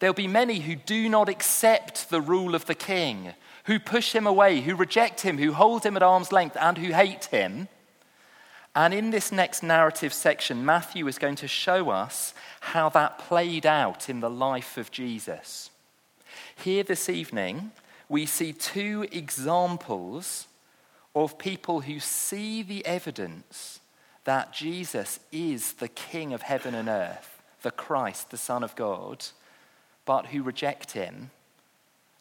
There'll 0.00 0.14
be 0.14 0.26
many 0.26 0.60
who 0.60 0.74
do 0.74 1.08
not 1.08 1.28
accept 1.28 2.10
the 2.10 2.20
rule 2.20 2.56
of 2.56 2.66
the 2.66 2.74
king, 2.74 3.32
who 3.64 3.78
push 3.78 4.12
him 4.12 4.26
away, 4.26 4.60
who 4.60 4.74
reject 4.74 5.20
him, 5.20 5.38
who 5.38 5.52
hold 5.52 5.86
him 5.86 5.96
at 5.96 6.02
arm's 6.02 6.32
length, 6.32 6.56
and 6.60 6.78
who 6.78 6.92
hate 6.92 7.26
him. 7.26 7.68
And 8.74 8.92
in 8.92 9.10
this 9.10 9.30
next 9.30 9.62
narrative 9.62 10.12
section, 10.12 10.64
Matthew 10.64 11.06
is 11.06 11.18
going 11.18 11.36
to 11.36 11.48
show 11.48 11.90
us 11.90 12.34
how 12.60 12.88
that 12.90 13.18
played 13.18 13.66
out 13.66 14.08
in 14.08 14.18
the 14.18 14.30
life 14.30 14.76
of 14.76 14.90
Jesus. 14.90 15.70
Here 16.56 16.82
this 16.82 17.08
evening, 17.08 17.70
we 18.08 18.26
see 18.26 18.52
two 18.52 19.06
examples 19.12 20.47
of 21.14 21.38
people 21.38 21.80
who 21.82 22.00
see 22.00 22.62
the 22.62 22.84
evidence 22.86 23.80
that 24.24 24.52
Jesus 24.52 25.20
is 25.32 25.74
the 25.74 25.88
King 25.88 26.32
of 26.32 26.42
heaven 26.42 26.74
and 26.74 26.88
earth, 26.88 27.42
the 27.62 27.70
Christ, 27.70 28.30
the 28.30 28.36
Son 28.36 28.62
of 28.62 28.76
God, 28.76 29.24
but 30.04 30.26
who 30.26 30.42
reject 30.42 30.92
him. 30.92 31.30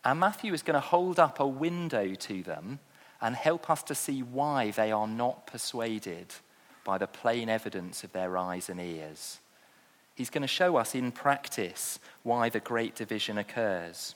And 0.03 0.19
Matthew 0.19 0.53
is 0.53 0.63
going 0.63 0.75
to 0.75 0.79
hold 0.79 1.19
up 1.19 1.39
a 1.39 1.47
window 1.47 2.15
to 2.15 2.43
them 2.43 2.79
and 3.21 3.35
help 3.35 3.69
us 3.69 3.83
to 3.83 3.95
see 3.95 4.21
why 4.21 4.71
they 4.71 4.91
are 4.91 5.07
not 5.07 5.47
persuaded 5.47 6.27
by 6.83 6.97
the 6.97 7.07
plain 7.07 7.49
evidence 7.49 8.03
of 8.03 8.13
their 8.13 8.37
eyes 8.37 8.69
and 8.69 8.79
ears. 8.79 9.39
He's 10.15 10.29
going 10.29 10.43
to 10.43 10.47
show 10.47 10.77
us 10.77 10.95
in 10.95 11.11
practice 11.11 11.99
why 12.23 12.49
the 12.49 12.59
great 12.59 12.95
division 12.95 13.37
occurs. 13.37 14.15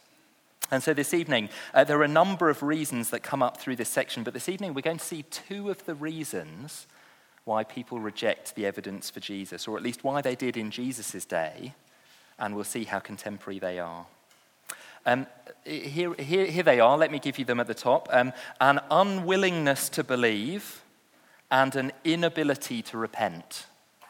And 0.71 0.81
so 0.81 0.93
this 0.93 1.13
evening, 1.13 1.49
uh, 1.73 1.83
there 1.83 1.99
are 1.99 2.03
a 2.03 2.07
number 2.07 2.49
of 2.49 2.63
reasons 2.63 3.09
that 3.09 3.23
come 3.23 3.43
up 3.43 3.57
through 3.57 3.75
this 3.75 3.89
section, 3.89 4.23
but 4.23 4.33
this 4.33 4.47
evening 4.47 4.73
we're 4.73 4.81
going 4.81 4.97
to 4.97 5.05
see 5.05 5.23
two 5.23 5.69
of 5.69 5.85
the 5.85 5.95
reasons 5.95 6.87
why 7.43 7.65
people 7.65 7.99
reject 7.99 8.55
the 8.55 8.65
evidence 8.65 9.09
for 9.09 9.19
Jesus, 9.19 9.67
or 9.67 9.75
at 9.75 9.83
least 9.83 10.03
why 10.03 10.21
they 10.21 10.35
did 10.35 10.55
in 10.55 10.71
Jesus' 10.71 11.25
day, 11.25 11.73
and 12.39 12.55
we'll 12.55 12.63
see 12.63 12.85
how 12.85 12.99
contemporary 12.99 13.59
they 13.59 13.79
are. 13.79 14.05
Um, 15.05 15.27
here, 15.65 16.13
here, 16.13 16.45
here, 16.45 16.63
they 16.63 16.79
are. 16.79 16.97
Let 16.97 17.11
me 17.11 17.19
give 17.19 17.39
you 17.39 17.45
them 17.45 17.59
at 17.59 17.67
the 17.67 17.73
top. 17.73 18.07
Um, 18.11 18.31
an 18.59 18.79
unwillingness 18.91 19.89
to 19.89 20.03
believe 20.03 20.83
and 21.49 21.75
an 21.75 21.91
inability 22.03 22.81
to 22.83 22.97
repent 22.97 23.65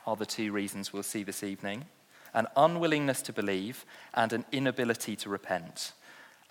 are 0.05 0.15
the 0.15 0.25
two 0.25 0.51
reasons 0.51 0.91
we'll 0.91 1.03
see 1.03 1.23
this 1.23 1.43
evening. 1.43 1.85
An 2.33 2.47
unwillingness 2.55 3.21
to 3.23 3.33
believe 3.33 3.85
and 4.13 4.33
an 4.33 4.45
inability 4.51 5.15
to 5.17 5.29
repent. 5.29 5.93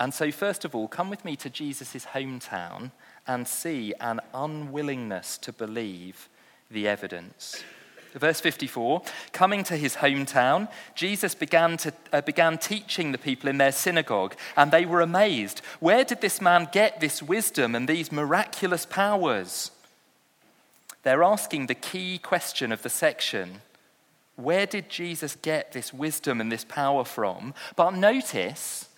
And 0.01 0.15
so, 0.15 0.33
first 0.33 0.65
of 0.65 0.75
all, 0.75 0.89
come 0.89 1.11
with 1.11 1.27
me 1.27 1.37
to 1.37 1.51
Jesus' 1.51 2.07
hometown 2.15 2.91
and 3.27 3.47
see 3.47 3.93
an 4.01 4.21
unwillingness 4.33 5.37
to 5.39 5.53
believe 5.53 6.31
the 6.71 6.89
evidence. 6.89 7.63
Verse 8.15 8.41
54 8.41 9.03
Coming 9.33 9.63
to 9.65 9.77
his 9.77 9.97
hometown, 9.97 10.69
Jesus 10.95 11.35
began, 11.35 11.77
to, 11.77 11.93
uh, 12.15 12.23
began 12.23 12.57
teaching 12.57 13.13
the 13.13 13.19
people 13.19 13.51
in 13.51 13.59
their 13.59 13.73
synagogue, 13.73 14.35
and 14.57 14.71
they 14.71 14.87
were 14.87 15.03
amazed. 15.03 15.61
Where 15.81 16.03
did 16.03 16.23
this 16.23 16.41
man 16.41 16.69
get 16.73 17.01
this 17.01 17.23
wisdom 17.23 17.75
and 17.75 17.87
these 17.87 18.11
miraculous 18.11 18.87
powers? 18.87 19.71
They're 21.03 21.23
asking 21.23 21.67
the 21.67 21.75
key 21.75 22.19
question 22.19 22.73
of 22.73 22.83
the 22.83 22.91
section 22.91 23.61
Where 24.37 24.65
did 24.67 24.89
Jesus 24.89 25.37
get 25.37 25.73
this 25.73 25.93
wisdom 25.93 26.41
and 26.41 26.51
this 26.51 26.65
power 26.65 27.05
from? 27.05 27.53
But 27.77 27.95
notice, 27.95 28.89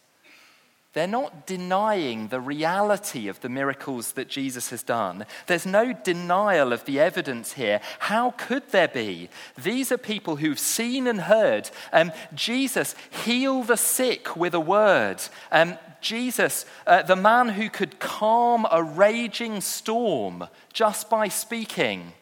they're 0.92 1.06
not 1.06 1.46
denying 1.46 2.28
the 2.28 2.40
reality 2.40 3.28
of 3.28 3.40
the 3.40 3.48
miracles 3.48 4.12
that 4.12 4.28
Jesus 4.28 4.68
has 4.70 4.82
done. 4.82 5.24
There's 5.46 5.64
no 5.64 5.94
denial 5.94 6.70
of 6.70 6.84
the 6.84 7.00
evidence 7.00 7.54
here. 7.54 7.80
How 7.98 8.32
could 8.32 8.68
there 8.68 8.88
be? 8.88 9.30
These 9.56 9.90
are 9.90 9.98
people 9.98 10.36
who've 10.36 10.58
seen 10.58 11.06
and 11.06 11.22
heard 11.22 11.70
um, 11.94 12.12
Jesus 12.34 12.94
heal 13.24 13.62
the 13.62 13.78
sick 13.78 14.36
with 14.36 14.52
a 14.52 14.60
word. 14.60 15.22
Um, 15.50 15.78
Jesus, 16.02 16.66
uh, 16.86 17.00
the 17.02 17.16
man 17.16 17.48
who 17.48 17.70
could 17.70 17.98
calm 17.98 18.66
a 18.70 18.82
raging 18.82 19.62
storm 19.62 20.46
just 20.74 21.08
by 21.08 21.28
speaking. 21.28 22.12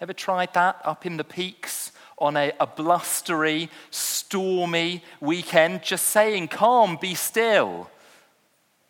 Ever 0.00 0.12
tried 0.12 0.54
that 0.54 0.80
up 0.84 1.06
in 1.06 1.16
the 1.16 1.24
peaks 1.24 1.90
on 2.18 2.36
a, 2.36 2.52
a 2.60 2.68
blustery, 2.68 3.68
stormy 3.90 5.02
weekend? 5.20 5.82
Just 5.82 6.06
saying, 6.06 6.48
calm, 6.48 6.98
be 7.00 7.14
still. 7.16 7.90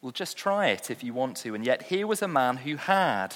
Well, 0.06 0.12
just 0.12 0.36
try 0.36 0.68
it 0.68 0.88
if 0.88 1.02
you 1.02 1.12
want 1.12 1.36
to. 1.38 1.56
And 1.56 1.66
yet, 1.66 1.82
here 1.82 2.06
was 2.06 2.22
a 2.22 2.28
man 2.28 2.58
who 2.58 2.76
had. 2.76 3.34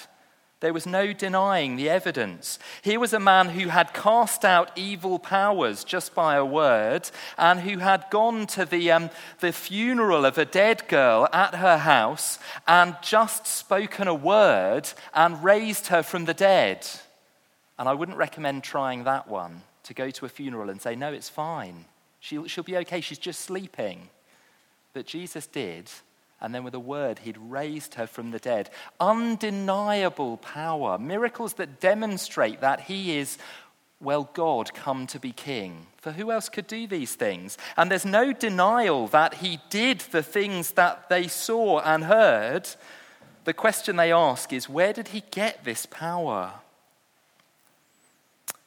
There 0.60 0.72
was 0.72 0.86
no 0.86 1.12
denying 1.12 1.74
the 1.74 1.90
evidence. 1.90 2.60
Here 2.82 3.00
was 3.00 3.12
a 3.12 3.18
man 3.18 3.48
who 3.48 3.70
had 3.70 3.92
cast 3.92 4.44
out 4.44 4.70
evil 4.78 5.18
powers 5.18 5.82
just 5.82 6.14
by 6.14 6.36
a 6.36 6.44
word, 6.44 7.10
and 7.36 7.58
who 7.58 7.78
had 7.78 8.04
gone 8.12 8.46
to 8.54 8.64
the, 8.64 8.92
um, 8.92 9.10
the 9.40 9.50
funeral 9.50 10.24
of 10.24 10.38
a 10.38 10.44
dead 10.44 10.86
girl 10.86 11.28
at 11.32 11.56
her 11.56 11.78
house 11.78 12.38
and 12.68 12.94
just 13.02 13.48
spoken 13.48 14.06
a 14.06 14.14
word 14.14 14.88
and 15.12 15.42
raised 15.42 15.88
her 15.88 16.04
from 16.04 16.26
the 16.26 16.34
dead. 16.34 16.86
And 17.80 17.88
I 17.88 17.94
wouldn't 17.94 18.16
recommend 18.16 18.62
trying 18.62 19.02
that 19.02 19.26
one 19.26 19.62
to 19.82 19.92
go 19.92 20.08
to 20.10 20.24
a 20.24 20.28
funeral 20.28 20.70
and 20.70 20.80
say, 20.80 20.94
No, 20.94 21.12
it's 21.12 21.28
fine. 21.28 21.86
She'll, 22.20 22.46
she'll 22.46 22.62
be 22.62 22.76
okay. 22.76 23.00
She's 23.00 23.18
just 23.18 23.40
sleeping. 23.40 24.08
But 24.92 25.06
Jesus 25.06 25.48
did 25.48 25.90
and 26.40 26.54
then 26.54 26.64
with 26.64 26.74
a 26.74 26.80
word, 26.80 27.20
he'd 27.20 27.38
raised 27.38 27.94
her 27.94 28.06
from 28.06 28.30
the 28.30 28.38
dead. 28.38 28.70
Undeniable 28.98 30.38
power, 30.38 30.98
miracles 30.98 31.54
that 31.54 31.80
demonstrate 31.80 32.60
that 32.60 32.80
he 32.80 33.18
is, 33.18 33.36
well, 34.00 34.30
God 34.32 34.72
come 34.72 35.06
to 35.08 35.20
be 35.20 35.32
king. 35.32 35.86
For 35.98 36.12
who 36.12 36.30
else 36.30 36.48
could 36.48 36.66
do 36.66 36.86
these 36.86 37.14
things? 37.14 37.58
And 37.76 37.90
there's 37.90 38.06
no 38.06 38.32
denial 38.32 39.06
that 39.08 39.34
he 39.34 39.60
did 39.68 40.00
the 40.00 40.22
things 40.22 40.72
that 40.72 41.10
they 41.10 41.28
saw 41.28 41.80
and 41.80 42.04
heard. 42.04 42.68
The 43.44 43.52
question 43.52 43.96
they 43.96 44.12
ask 44.12 44.52
is 44.52 44.68
where 44.68 44.94
did 44.94 45.08
he 45.08 45.22
get 45.30 45.64
this 45.64 45.84
power? 45.84 46.52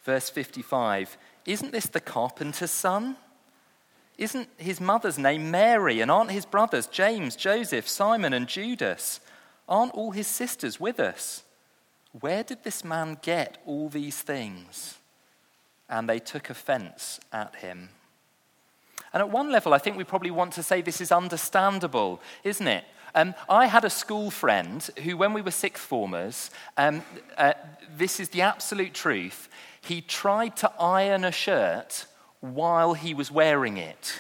Verse 0.04 0.30
55 0.30 1.18
Isn't 1.46 1.72
this 1.72 1.88
the 1.88 2.00
carpenter's 2.00 2.72
son? 2.72 3.18
Isn't 4.18 4.48
his 4.58 4.80
mother's 4.80 5.18
name 5.18 5.50
Mary? 5.50 6.02
And 6.02 6.12
aren't 6.12 6.32
his 6.32 6.46
brothers 6.46 6.88
James, 6.88 7.36
Joseph, 7.36 7.88
Simon, 7.88 8.34
and 8.34 8.48
Judas? 8.48 9.20
Aren't 9.68 9.94
all 9.94 10.12
his 10.12 10.28
sisters 10.28 10.80
with 10.80 11.00
us? 11.00 11.44
Where 12.20 12.44
did 12.44 12.64
this 12.64 12.84
man 12.84 13.18
get 13.22 13.58
all 13.66 13.90
these 13.90 14.22
things? 14.22 14.98
And 15.90 16.08
they 16.08 16.20
took 16.20 16.50
offense 16.50 17.20
at 17.32 17.56
him. 17.56 17.90
And 19.14 19.22
at 19.22 19.30
one 19.30 19.52
level, 19.52 19.74
I 19.74 19.78
think 19.78 19.98
we 19.98 20.04
probably 20.04 20.32
want 20.32 20.54
to 20.54 20.64
say 20.64 20.82
this 20.82 21.02
is 21.02 21.12
understandable, 21.12 22.22
isn't 22.44 22.68
it? 22.68 22.84
Um, 23.16 23.36
I 23.48 23.68
had 23.68 23.86
a 23.86 23.90
school 23.90 24.32
friend 24.32 24.88
who, 25.04 25.18
when 25.18 25.34
we 25.34 25.42
were 25.42 25.52
sixth 25.52 25.84
formers, 25.84 26.50
um, 26.78 27.04
uh, 27.38 27.54
this 27.96 28.20
is 28.20 28.30
the 28.30 28.42
absolute 28.42 28.94
truth, 28.94 29.50
he 29.82 30.02
tried 30.02 30.56
to 30.58 30.72
iron 30.80 31.24
a 31.24 31.32
shirt 31.32 32.06
while 32.44 32.94
he 32.94 33.14
was 33.14 33.32
wearing 33.32 33.78
it. 33.78 34.20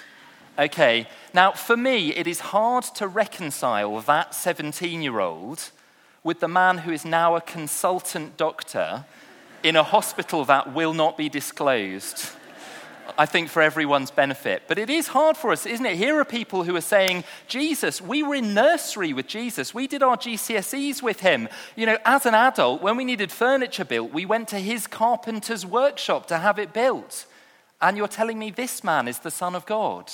Okay, 0.58 1.08
now 1.34 1.52
for 1.52 1.76
me, 1.76 2.14
it 2.14 2.26
is 2.26 2.40
hard 2.40 2.86
to 2.96 3.06
reconcile 3.06 4.00
that 4.00 4.34
17 4.34 5.02
year 5.02 5.20
old 5.20 5.72
with 6.24 6.40
the 6.40 6.48
man 6.48 6.80
who 6.80 6.92
is 6.92 7.04
now 7.04 7.36
a 7.36 7.42
consultant 7.42 8.38
doctor 8.38 9.04
in 9.62 9.76
a 9.76 9.84
hospital 9.84 10.46
that 10.46 10.74
will 10.74 10.94
not 10.94 11.18
be 11.18 11.28
disclosed. 11.28 12.30
I 13.18 13.26
think 13.26 13.50
for 13.50 13.62
everyone's 13.62 14.12
benefit. 14.12 14.64
But 14.70 14.80
it 14.80 14.90
is 14.90 15.08
hard 15.08 15.36
for 15.36 15.52
us, 15.52 15.66
isn't 15.66 15.86
it? 15.86 15.98
Here 15.98 16.18
are 16.18 16.24
people 16.24 16.64
who 16.64 16.78
are 16.78 16.82
saying, 16.82 17.26
Jesus, 17.50 18.00
we 18.00 18.24
were 18.24 18.36
in 18.36 18.54
nursery 18.54 19.12
with 19.12 19.28
Jesus. 19.28 19.74
We 19.74 19.86
did 19.86 20.02
our 20.02 20.16
GCSEs 20.16 21.02
with 21.02 21.20
him. 21.20 21.50
You 21.76 21.88
know, 21.88 21.98
as 22.06 22.26
an 22.26 22.36
adult, 22.36 22.82
when 22.82 22.96
we 22.96 23.04
needed 23.04 23.34
furniture 23.34 23.84
built, 23.84 24.14
we 24.14 24.26
went 24.26 24.48
to 24.50 24.60
his 24.60 24.88
carpenter's 24.88 25.66
workshop 25.66 26.28
to 26.28 26.38
have 26.38 26.58
it 26.58 26.72
built. 26.72 27.26
And 27.84 27.98
you're 27.98 28.08
telling 28.08 28.40
me 28.40 28.50
this 28.50 28.82
man 28.82 29.10
is 29.10 29.20
the 29.20 29.30
Son 29.30 29.56
of 29.56 29.66
God? 29.66 30.10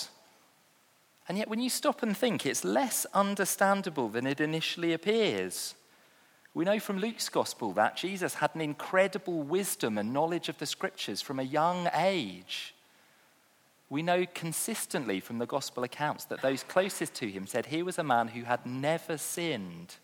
And 1.28 1.38
yet, 1.38 1.48
when 1.48 1.62
you 1.62 1.70
stop 1.70 2.02
and 2.02 2.18
think, 2.18 2.48
it's 2.48 2.64
less 2.64 3.06
understandable 3.14 4.10
than 4.10 4.26
it 4.26 4.42
initially 4.42 4.92
appears. 4.92 5.76
We 6.56 6.66
know 6.66 6.80
from 6.80 6.98
Luke's 6.98 7.30
gospel 7.30 7.72
that 7.74 7.96
Jesus 7.96 8.34
had 8.34 8.56
an 8.56 8.62
incredible 8.62 9.44
wisdom 9.44 10.00
and 10.00 10.12
knowledge 10.12 10.50
of 10.50 10.58
the 10.58 10.66
scriptures 10.66 11.22
from 11.22 11.40
a 11.40 11.44
young 11.44 11.88
age. 11.94 12.74
We 13.88 14.02
know 14.02 14.26
consistently 14.34 15.20
from 15.20 15.38
the 15.38 15.46
gospel 15.46 15.84
accounts 15.84 16.26
that 16.26 16.42
those 16.42 16.64
closest 16.64 17.14
to 17.16 17.30
him 17.30 17.46
said 17.46 17.68
he 17.68 17.84
was 17.84 18.00
a 18.00 18.04
man 18.04 18.30
who 18.30 18.46
had 18.46 18.66
never 18.66 19.16
sinned. 19.16 19.98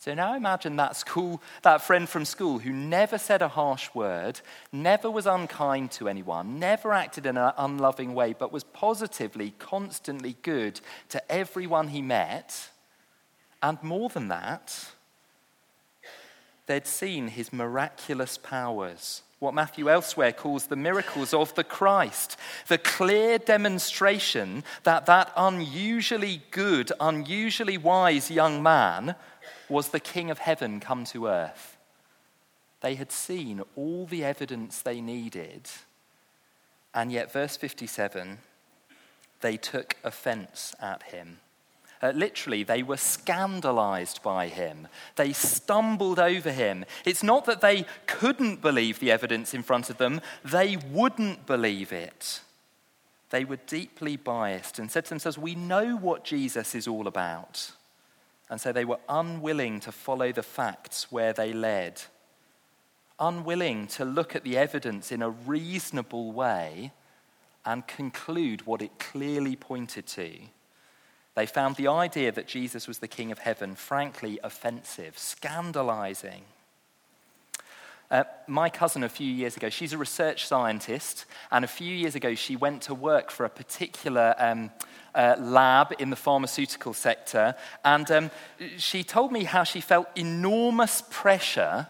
So 0.00 0.14
now 0.14 0.34
imagine 0.34 0.76
that 0.76 0.96
school, 0.96 1.42
that 1.60 1.82
friend 1.82 2.08
from 2.08 2.24
school 2.24 2.58
who 2.58 2.70
never 2.70 3.18
said 3.18 3.42
a 3.42 3.48
harsh 3.48 3.90
word, 3.94 4.40
never 4.72 5.10
was 5.10 5.26
unkind 5.26 5.90
to 5.92 6.08
anyone, 6.08 6.58
never 6.58 6.94
acted 6.94 7.26
in 7.26 7.36
an 7.36 7.52
unloving 7.58 8.14
way, 8.14 8.32
but 8.32 8.50
was 8.50 8.64
positively, 8.64 9.52
constantly 9.58 10.36
good 10.40 10.80
to 11.10 11.30
everyone 11.30 11.88
he 11.88 12.00
met. 12.00 12.70
And 13.62 13.76
more 13.82 14.08
than 14.08 14.28
that, 14.28 14.86
they'd 16.66 16.86
seen 16.86 17.28
his 17.28 17.52
miraculous 17.52 18.38
powers, 18.38 19.20
what 19.38 19.52
Matthew 19.52 19.90
elsewhere 19.90 20.32
calls 20.32 20.68
the 20.68 20.76
miracles 20.76 21.34
of 21.34 21.54
the 21.56 21.64
Christ, 21.64 22.38
the 22.68 22.78
clear 22.78 23.36
demonstration 23.36 24.64
that 24.84 25.04
that 25.04 25.30
unusually 25.36 26.40
good, 26.52 26.90
unusually 27.00 27.76
wise 27.76 28.30
young 28.30 28.62
man 28.62 29.14
was 29.70 29.88
the 29.88 30.00
King 30.00 30.30
of 30.30 30.38
heaven 30.38 30.80
come 30.80 31.04
to 31.06 31.26
earth. 31.26 31.76
They 32.80 32.94
had 32.94 33.12
seen 33.12 33.62
all 33.76 34.06
the 34.06 34.24
evidence 34.24 34.80
they 34.80 35.00
needed, 35.00 35.68
and 36.94 37.12
yet, 37.12 37.32
verse 37.32 37.56
57, 37.56 38.38
they 39.40 39.56
took 39.56 39.96
offense 40.02 40.74
at 40.80 41.04
him. 41.04 41.38
Uh, 42.02 42.12
literally, 42.14 42.62
they 42.62 42.82
were 42.82 42.96
scandalized 42.96 44.22
by 44.22 44.48
him. 44.48 44.88
They 45.16 45.32
stumbled 45.34 46.18
over 46.18 46.50
him. 46.50 46.86
It's 47.04 47.22
not 47.22 47.44
that 47.44 47.60
they 47.60 47.84
couldn't 48.06 48.62
believe 48.62 48.98
the 48.98 49.10
evidence 49.10 49.52
in 49.52 49.62
front 49.62 49.90
of 49.90 49.98
them, 49.98 50.22
they 50.42 50.78
wouldn't 50.90 51.46
believe 51.46 51.92
it. 51.92 52.40
They 53.28 53.44
were 53.44 53.58
deeply 53.66 54.16
biased 54.16 54.78
and 54.78 54.90
said 54.90 55.04
to 55.04 55.10
themselves, 55.10 55.38
We 55.38 55.54
know 55.54 55.96
what 55.96 56.24
Jesus 56.24 56.74
is 56.74 56.88
all 56.88 57.06
about. 57.06 57.72
And 58.50 58.60
so 58.60 58.72
they 58.72 58.84
were 58.84 58.98
unwilling 59.08 59.78
to 59.80 59.92
follow 59.92 60.32
the 60.32 60.42
facts 60.42 61.10
where 61.10 61.32
they 61.32 61.52
led, 61.52 62.02
unwilling 63.18 63.86
to 63.88 64.04
look 64.04 64.34
at 64.34 64.42
the 64.42 64.58
evidence 64.58 65.12
in 65.12 65.22
a 65.22 65.30
reasonable 65.30 66.32
way 66.32 66.92
and 67.64 67.86
conclude 67.86 68.66
what 68.66 68.82
it 68.82 68.98
clearly 68.98 69.54
pointed 69.54 70.06
to. 70.08 70.32
They 71.36 71.46
found 71.46 71.76
the 71.76 71.88
idea 71.88 72.32
that 72.32 72.48
Jesus 72.48 72.88
was 72.88 72.98
the 72.98 73.08
King 73.08 73.30
of 73.30 73.38
heaven 73.38 73.76
frankly 73.76 74.40
offensive, 74.42 75.16
scandalizing. 75.16 76.42
Uh, 78.10 78.24
my 78.48 78.68
cousin, 78.68 79.04
a 79.04 79.08
few 79.08 79.30
years 79.30 79.56
ago, 79.56 79.68
she's 79.68 79.92
a 79.92 79.98
research 79.98 80.46
scientist, 80.46 81.26
and 81.52 81.64
a 81.64 81.68
few 81.68 81.94
years 81.94 82.16
ago, 82.16 82.34
she 82.34 82.56
went 82.56 82.82
to 82.82 82.94
work 82.94 83.30
for 83.30 83.44
a 83.44 83.48
particular 83.48 84.34
um, 84.38 84.70
uh, 85.14 85.36
lab 85.38 85.94
in 86.00 86.10
the 86.10 86.16
pharmaceutical 86.16 86.92
sector. 86.92 87.54
And 87.84 88.10
um, 88.10 88.30
she 88.78 89.04
told 89.04 89.30
me 89.30 89.44
how 89.44 89.62
she 89.62 89.80
felt 89.80 90.08
enormous 90.16 91.04
pressure 91.08 91.86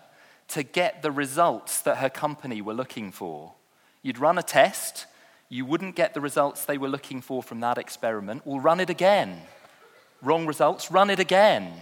to 0.48 0.62
get 0.62 1.00
the 1.00 1.10
results 1.10 1.80
that 1.82 1.98
her 1.98 2.10
company 2.10 2.60
were 2.60 2.74
looking 2.74 3.12
for. 3.12 3.54
You'd 4.02 4.18
run 4.18 4.36
a 4.36 4.42
test, 4.42 5.06
you 5.48 5.64
wouldn't 5.64 5.96
get 5.96 6.12
the 6.12 6.20
results 6.20 6.66
they 6.66 6.78
were 6.78 6.88
looking 6.88 7.22
for 7.22 7.42
from 7.42 7.60
that 7.60 7.78
experiment. 7.78 8.42
We'll 8.44 8.60
run 8.60 8.80
it 8.80 8.90
again. 8.90 9.40
Wrong 10.22 10.46
results, 10.46 10.90
run 10.90 11.08
it 11.08 11.18
again. 11.18 11.72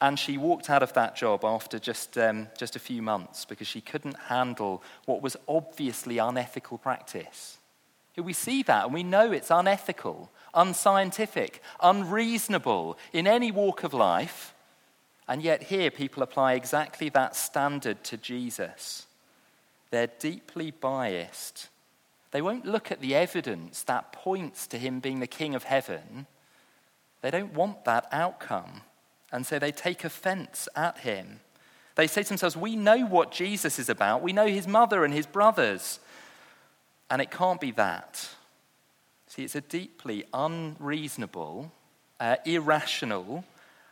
And 0.00 0.18
she 0.18 0.36
walked 0.36 0.68
out 0.68 0.82
of 0.82 0.92
that 0.92 1.16
job 1.16 1.44
after 1.44 1.78
just, 1.78 2.18
um, 2.18 2.48
just 2.58 2.76
a 2.76 2.80
few 2.80 3.00
months 3.00 3.44
because 3.44 3.66
she 3.66 3.80
couldn't 3.80 4.18
handle 4.28 4.82
what 5.06 5.22
was 5.22 5.36
obviously 5.48 6.18
unethical 6.18 6.76
practice. 6.78 7.58
We 8.16 8.32
see 8.32 8.62
that 8.64 8.84
and 8.84 8.94
we 8.94 9.02
know 9.02 9.32
it's 9.32 9.50
unethical, 9.50 10.30
unscientific, 10.54 11.62
unreasonable 11.82 12.98
in 13.12 13.26
any 13.26 13.50
walk 13.50 13.84
of 13.84 13.94
life. 13.94 14.54
And 15.28 15.42
yet, 15.42 15.64
here 15.64 15.90
people 15.90 16.22
apply 16.22 16.54
exactly 16.54 17.08
that 17.10 17.34
standard 17.34 18.04
to 18.04 18.16
Jesus. 18.16 19.06
They're 19.90 20.10
deeply 20.18 20.70
biased. 20.70 21.68
They 22.30 22.42
won't 22.42 22.66
look 22.66 22.92
at 22.92 23.00
the 23.00 23.14
evidence 23.14 23.82
that 23.84 24.12
points 24.12 24.66
to 24.68 24.78
him 24.78 25.00
being 25.00 25.20
the 25.20 25.26
King 25.26 25.54
of 25.54 25.64
heaven. 25.64 26.26
They 27.22 27.30
don't 27.30 27.54
want 27.54 27.84
that 27.86 28.06
outcome. 28.12 28.82
And 29.32 29.46
so 29.46 29.58
they 29.58 29.72
take 29.72 30.04
offense 30.04 30.68
at 30.76 30.98
him. 30.98 31.40
They 31.96 32.06
say 32.06 32.22
to 32.22 32.28
themselves, 32.28 32.56
We 32.56 32.76
know 32.76 33.04
what 33.06 33.32
Jesus 33.32 33.78
is 33.78 33.88
about. 33.88 34.22
We 34.22 34.32
know 34.32 34.46
his 34.46 34.68
mother 34.68 35.04
and 35.04 35.12
his 35.12 35.26
brothers. 35.26 35.98
And 37.10 37.22
it 37.22 37.30
can't 37.30 37.60
be 37.60 37.70
that. 37.72 38.28
See, 39.28 39.44
it's 39.44 39.54
a 39.54 39.60
deeply 39.60 40.24
unreasonable, 40.32 41.72
uh, 42.20 42.36
irrational, 42.44 43.44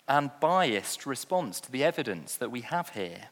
and 0.08 0.30
biased 0.40 1.06
response 1.06 1.60
to 1.60 1.72
the 1.72 1.84
evidence 1.84 2.36
that 2.36 2.50
we 2.50 2.60
have 2.62 2.90
here. 2.90 3.28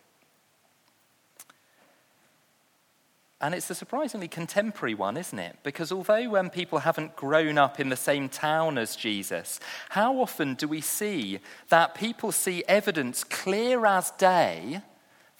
And 3.42 3.56
it's 3.56 3.70
a 3.70 3.74
surprisingly 3.74 4.28
contemporary 4.28 4.94
one, 4.94 5.16
isn't 5.16 5.38
it? 5.38 5.56
Because 5.64 5.90
although 5.90 6.30
when 6.30 6.48
people 6.48 6.78
haven't 6.78 7.16
grown 7.16 7.58
up 7.58 7.80
in 7.80 7.88
the 7.88 7.96
same 7.96 8.28
town 8.28 8.78
as 8.78 8.94
Jesus, 8.94 9.58
how 9.88 10.20
often 10.20 10.54
do 10.54 10.68
we 10.68 10.80
see 10.80 11.40
that 11.68 11.96
people 11.96 12.30
see 12.30 12.62
evidence 12.68 13.24
clear 13.24 13.84
as 13.84 14.12
day 14.12 14.80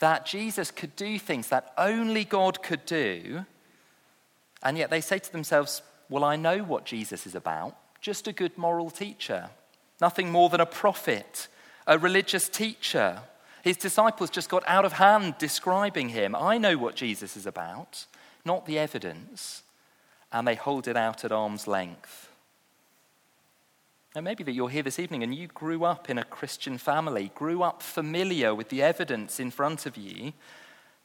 that 0.01 0.27
Jesus 0.27 0.73
could 0.73 0.97
do 0.97 1.17
things 1.17 1.49
that 1.49 1.73
only 1.79 2.25
God 2.25 2.61
could 2.61 2.85
do, 2.87 3.47
and 4.65 4.77
yet 4.77 4.91
they 4.91 5.01
say 5.01 5.21
to 5.21 5.31
themselves, 5.31 5.81
Well, 6.09 6.25
I 6.25 6.35
know 6.35 6.59
what 6.59 6.85
Jesus 6.85 7.25
is 7.25 7.37
about, 7.37 7.77
just 8.01 8.27
a 8.27 8.33
good 8.33 8.59
moral 8.59 8.91
teacher, 8.91 9.51
nothing 10.01 10.29
more 10.29 10.49
than 10.49 10.61
a 10.61 10.67
prophet, 10.67 11.47
a 11.87 12.01
religious 12.01 12.49
teacher. 12.49 13.21
His 13.63 13.77
disciples 13.77 14.29
just 14.29 14.51
got 14.51 14.65
out 14.67 14.85
of 14.85 14.95
hand 14.95 15.37
describing 15.39 16.11
him. 16.11 16.35
I 16.35 16.59
know 16.59 16.77
what 16.77 16.97
Jesus 16.97 17.37
is 17.37 17.47
about, 17.47 18.07
not 18.45 18.67
the 18.67 18.79
evidence. 18.79 19.63
And 20.33 20.47
they 20.47 20.57
hold 20.57 20.89
it 20.89 20.97
out 20.97 21.25
at 21.25 21.33
arm's 21.33 21.69
length. 21.69 22.29
And 24.15 24.25
maybe 24.25 24.45
that 24.45 24.53
you're 24.53 24.69
here 24.69 24.83
this 24.83 24.99
evening 24.99 25.23
and 25.23 25.35
you 25.35 25.47
grew 25.47 25.85
up 25.85 26.11
in 26.11 26.19
a 26.19 26.25
Christian 26.25 26.77
family, 26.77 27.31
grew 27.35 27.63
up 27.63 27.83
familiar 27.83 28.55
with 28.55 28.69
the 28.69 28.83
evidence 28.83 29.41
in 29.41 29.51
front 29.51 29.87
of 29.87 29.97
you, 29.97 30.33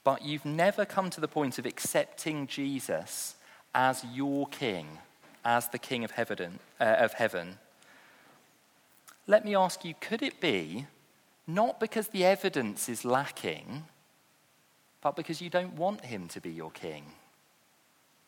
but 0.03 0.25
you've 0.25 0.45
never 0.45 0.83
come 0.83 1.09
to 1.11 1.21
the 1.21 1.27
point 1.27 1.57
of 1.59 1.65
accepting 1.65 2.47
Jesus 2.47 3.35
as 3.73 4.03
your 4.13 4.47
king, 4.47 4.87
as 5.45 5.69
the 5.69 5.77
king 5.77 6.03
of 6.03 6.11
heaven. 6.11 6.59
Uh, 6.79 6.95
of 6.99 7.13
heaven. 7.13 7.59
Let 9.25 9.45
me 9.45 9.55
ask 9.55 9.85
you 9.85 9.93
could 9.99 10.21
it 10.21 10.41
be 10.41 10.87
not 11.47 11.79
because 11.79 12.10
the 12.10 12.25
evidence 12.25 12.89
is 12.89 13.05
lacking, 13.05 13.86
but 15.01 15.15
because 15.15 15.41
you 15.41 15.49
don't 15.49 15.73
want 15.73 16.03
him 16.03 16.27
to 16.29 16.41
be 16.41 16.51
your 16.51 16.71
king. 16.71 17.05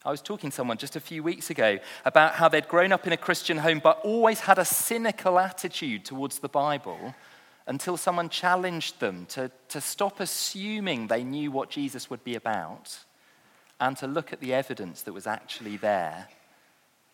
I 0.06 0.12
was 0.12 0.22
talking 0.22 0.50
to 0.50 0.56
someone 0.56 0.78
just 0.78 0.96
a 0.96 1.02
few 1.02 1.22
weeks 1.22 1.50
ago 1.50 1.78
about 2.06 2.34
how 2.34 2.48
they'd 2.48 2.70
grown 2.70 2.94
up 2.94 3.06
in 3.06 3.12
a 3.12 3.18
Christian 3.18 3.58
home 3.58 3.82
but 3.84 4.00
always 4.04 4.40
had 4.40 4.58
a 4.58 4.64
cynical 4.64 5.38
attitude 5.38 6.06
towards 6.06 6.40
the 6.40 6.48
Bible 6.48 7.14
until 7.68 7.98
someone 7.98 8.30
challenged 8.30 9.02
them 9.02 9.26
to, 9.28 9.52
to 9.68 9.82
stop 9.82 10.22
assuming 10.22 11.08
they 11.08 11.24
knew 11.24 11.52
what 11.52 11.70
Jesus 11.70 12.10
would 12.10 12.24
be 12.24 12.36
about 12.36 12.98
and 13.82 13.98
to 13.98 14.08
look 14.08 14.32
at 14.32 14.40
the 14.40 14.54
evidence 14.54 15.02
that 15.02 15.14
was 15.14 15.28
actually 15.28 15.76
there. 15.76 16.30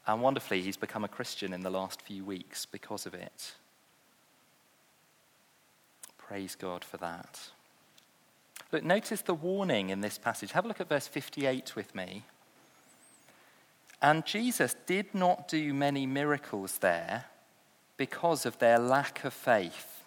And 0.05 0.21
wonderfully, 0.21 0.61
he's 0.61 0.77
become 0.77 1.03
a 1.03 1.09
Christian 1.09 1.53
in 1.53 1.61
the 1.61 1.71
last 1.71 2.03
few 2.03 2.23
weeks 2.23 2.67
because 2.67 3.07
of 3.07 3.15
it. 3.15 3.55
Praise 6.27 6.55
God 6.55 6.83
for 6.83 6.97
that. 6.97 7.49
Look, 8.71 8.83
notice 8.83 9.21
the 9.21 9.35
warning 9.35 9.89
in 9.89 10.01
this 10.01 10.17
passage. 10.17 10.53
Have 10.53 10.65
a 10.65 10.67
look 10.67 10.81
at 10.81 10.89
verse 10.89 11.07
58 11.07 11.75
with 11.75 11.93
me. 11.93 12.23
And 14.01 14.25
Jesus 14.25 14.75
did 14.87 15.13
not 15.13 15.47
do 15.47 15.71
many 15.73 16.07
miracles 16.07 16.79
there 16.79 17.25
because 17.95 18.45
of 18.45 18.57
their 18.57 18.79
lack 18.79 19.23
of 19.23 19.33
faith. 19.33 20.03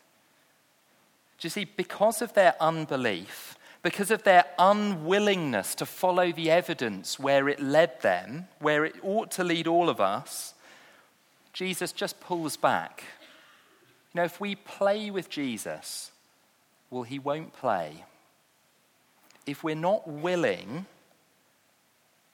Do 1.39 1.47
you 1.47 1.51
see, 1.51 1.65
because 1.65 2.21
of 2.21 2.35
their 2.35 2.57
unbelief, 2.61 3.57
because 3.85 4.11
of 4.11 4.25
their 4.25 4.45
unwillingness 4.59 5.77
to 5.77 5.87
follow 5.87 6.33
the 6.33 6.51
evidence 6.51 7.19
where 7.19 7.49
it 7.49 7.61
led 7.61 8.03
them, 8.03 8.49
where 8.59 8.85
it 8.85 8.97
ought 9.05 9.31
to 9.33 9.45
lead 9.45 9.69
all 9.69 9.89
of 9.89 10.01
us, 10.01 10.55
Jesus 11.53 11.93
just 11.93 12.19
pulls 12.21 12.57
back 12.57 13.05
know, 14.19 14.25
if 14.25 14.41
we 14.41 14.55
play 14.55 15.11
with 15.11 15.29
Jesus, 15.29 16.11
well, 16.91 17.03
he 17.03 17.19
won't 17.19 17.53
play. 17.53 18.05
If 19.47 19.65
we're 19.65 19.75
not 19.75 20.07
willing 20.09 20.87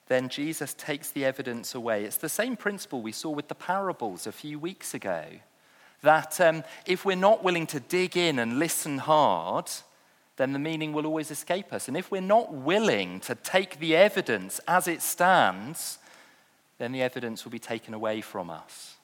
then 0.09 0.29
Jesus 0.29 0.75
takes 0.75 1.11
the 1.11 1.25
evidence 1.25 1.75
away. 1.75 2.05
It's 2.05 2.18
the 2.18 2.29
same 2.29 2.57
principle 2.57 3.01
we 3.01 3.12
saw 3.12 3.31
with 3.31 3.49
the 3.49 3.55
parables 3.55 4.27
a 4.27 4.33
few 4.33 4.59
weeks 4.59 4.92
ago. 4.92 5.25
That 6.03 6.40
um, 6.40 6.64
if 6.87 7.05
we're 7.05 7.16
not 7.16 7.42
willing 7.42 7.66
to 7.68 7.81
dig 7.81 8.16
in 8.16 8.38
and 8.38 8.59
listen 8.59 8.99
hard, 8.99 9.70
then 10.37 10.53
the 10.53 10.59
meaning 10.59 10.92
will 10.92 11.07
always 11.07 11.31
escape 11.31 11.73
us. 11.73 11.88
And 11.88 11.97
if 11.97 12.11
we're 12.11 12.20
not 12.20 12.53
willing 12.53 13.20
to 13.20 13.35
take 13.35 13.79
the 13.79 13.97
evidence 13.97 14.61
as 14.68 14.88
it 14.88 15.01
stands, 15.01 15.99
then 16.77 16.92
the 16.92 17.03
evidence 17.03 17.44
will 17.44 17.53
be 17.53 17.59
taken 17.59 17.94
away 17.94 18.20
from 18.20 18.51
us. 18.51 18.97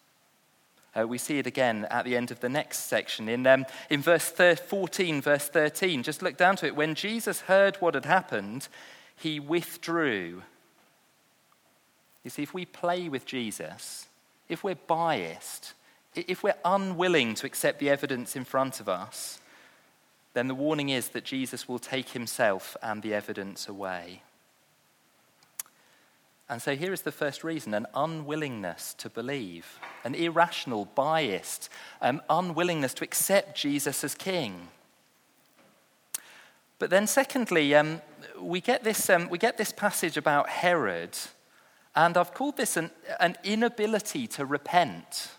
Uh, 0.98 1.06
we 1.06 1.18
see 1.18 1.38
it 1.38 1.46
again 1.46 1.86
at 1.90 2.04
the 2.04 2.16
end 2.16 2.30
of 2.30 2.40
the 2.40 2.48
next 2.48 2.86
section. 2.86 3.28
In, 3.28 3.46
um, 3.46 3.64
in 3.88 4.02
verse 4.02 4.28
14, 4.30 5.22
verse 5.22 5.48
13, 5.48 6.02
just 6.02 6.22
look 6.22 6.36
down 6.36 6.56
to 6.56 6.66
it. 6.66 6.74
When 6.74 6.94
Jesus 6.94 7.42
heard 7.42 7.76
what 7.76 7.94
had 7.94 8.06
happened, 8.06 8.68
he 9.16 9.38
withdrew. 9.38 10.42
You 12.24 12.30
see, 12.30 12.42
if 12.42 12.52
we 12.52 12.64
play 12.64 13.08
with 13.08 13.24
Jesus, 13.24 14.06
if 14.48 14.64
we're 14.64 14.74
biased, 14.74 15.74
if 16.14 16.42
we're 16.42 16.54
unwilling 16.64 17.34
to 17.36 17.46
accept 17.46 17.78
the 17.78 17.90
evidence 17.90 18.34
in 18.34 18.44
front 18.44 18.80
of 18.80 18.88
us, 18.88 19.40
then 20.34 20.48
the 20.48 20.54
warning 20.54 20.88
is 20.88 21.08
that 21.08 21.24
Jesus 21.24 21.68
will 21.68 21.78
take 21.78 22.10
himself 22.10 22.76
and 22.82 23.02
the 23.02 23.14
evidence 23.14 23.68
away. 23.68 24.22
And 26.50 26.60
so 26.60 26.74
here 26.74 26.92
is 26.92 27.02
the 27.02 27.12
first 27.12 27.44
reason 27.44 27.74
an 27.74 27.86
unwillingness 27.94 28.94
to 28.94 29.08
believe, 29.08 29.78
an 30.02 30.16
irrational, 30.16 30.86
biased 30.96 31.68
um, 32.02 32.20
unwillingness 32.28 32.92
to 32.94 33.04
accept 33.04 33.56
Jesus 33.56 34.02
as 34.02 34.16
king. 34.16 34.66
But 36.80 36.90
then, 36.90 37.06
secondly, 37.06 37.72
um, 37.76 38.02
we, 38.40 38.60
get 38.60 38.82
this, 38.82 39.08
um, 39.08 39.28
we 39.28 39.38
get 39.38 39.58
this 39.58 39.70
passage 39.70 40.16
about 40.16 40.48
Herod, 40.48 41.16
and 41.94 42.16
I've 42.16 42.34
called 42.34 42.56
this 42.56 42.76
an, 42.76 42.90
an 43.20 43.36
inability 43.44 44.26
to 44.28 44.44
repent. 44.44 45.30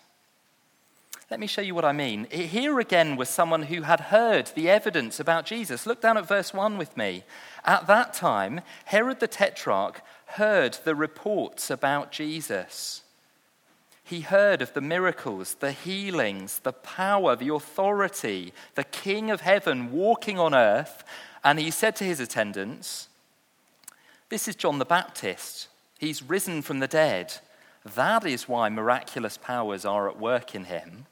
Let 1.32 1.40
me 1.40 1.48
show 1.48 1.62
you 1.62 1.74
what 1.74 1.86
I 1.86 1.94
mean. 1.94 2.28
Here 2.30 2.78
again 2.80 3.16
was 3.16 3.30
someone 3.30 3.64
who 3.64 3.84
had 3.84 4.02
heard 4.02 4.48
the 4.48 4.70
evidence 4.70 5.18
about 5.18 5.46
Jesus. 5.46 5.86
Look 5.86 6.02
down 6.02 6.18
at 6.18 6.28
verse 6.28 6.54
1 6.54 6.78
with 6.78 6.98
me. 6.98 7.24
At 7.64 7.88
that 7.88 8.14
time, 8.14 8.60
Herod 8.84 9.22
the 9.22 9.30
Tetrarch 9.30 10.02
heard 10.32 10.78
the 10.84 10.96
reports 10.96 11.70
about 11.70 12.12
Jesus. 12.12 13.04
He 14.04 14.22
heard 14.22 14.62
of 14.62 14.74
the 14.74 14.82
miracles, 14.82 15.56
the 15.56 15.72
healings, 15.72 16.60
the 16.60 16.74
power, 16.74 17.36
the 17.36 17.54
authority, 17.54 18.54
the 18.76 18.84
King 18.84 19.32
of 19.32 19.42
heaven 19.42 19.92
walking 19.92 20.38
on 20.38 20.54
earth, 20.54 21.04
and 21.44 21.60
he 21.60 21.72
said 21.72 21.96
to 21.98 22.04
his 22.04 22.20
attendants, 22.20 23.08
This 24.30 24.48
is 24.48 24.56
John 24.56 24.80
the 24.80 24.86
Baptist. 24.86 25.70
He's 25.98 26.24
risen 26.24 26.62
from 26.62 26.80
the 26.80 26.88
dead. 26.88 27.36
That 27.96 28.26
is 28.26 28.50
why 28.50 28.70
miraculous 28.70 29.38
powers 29.38 29.86
are 29.86 30.10
at 30.10 30.20
work 30.20 30.56
in 30.56 30.66
him. 30.66 31.06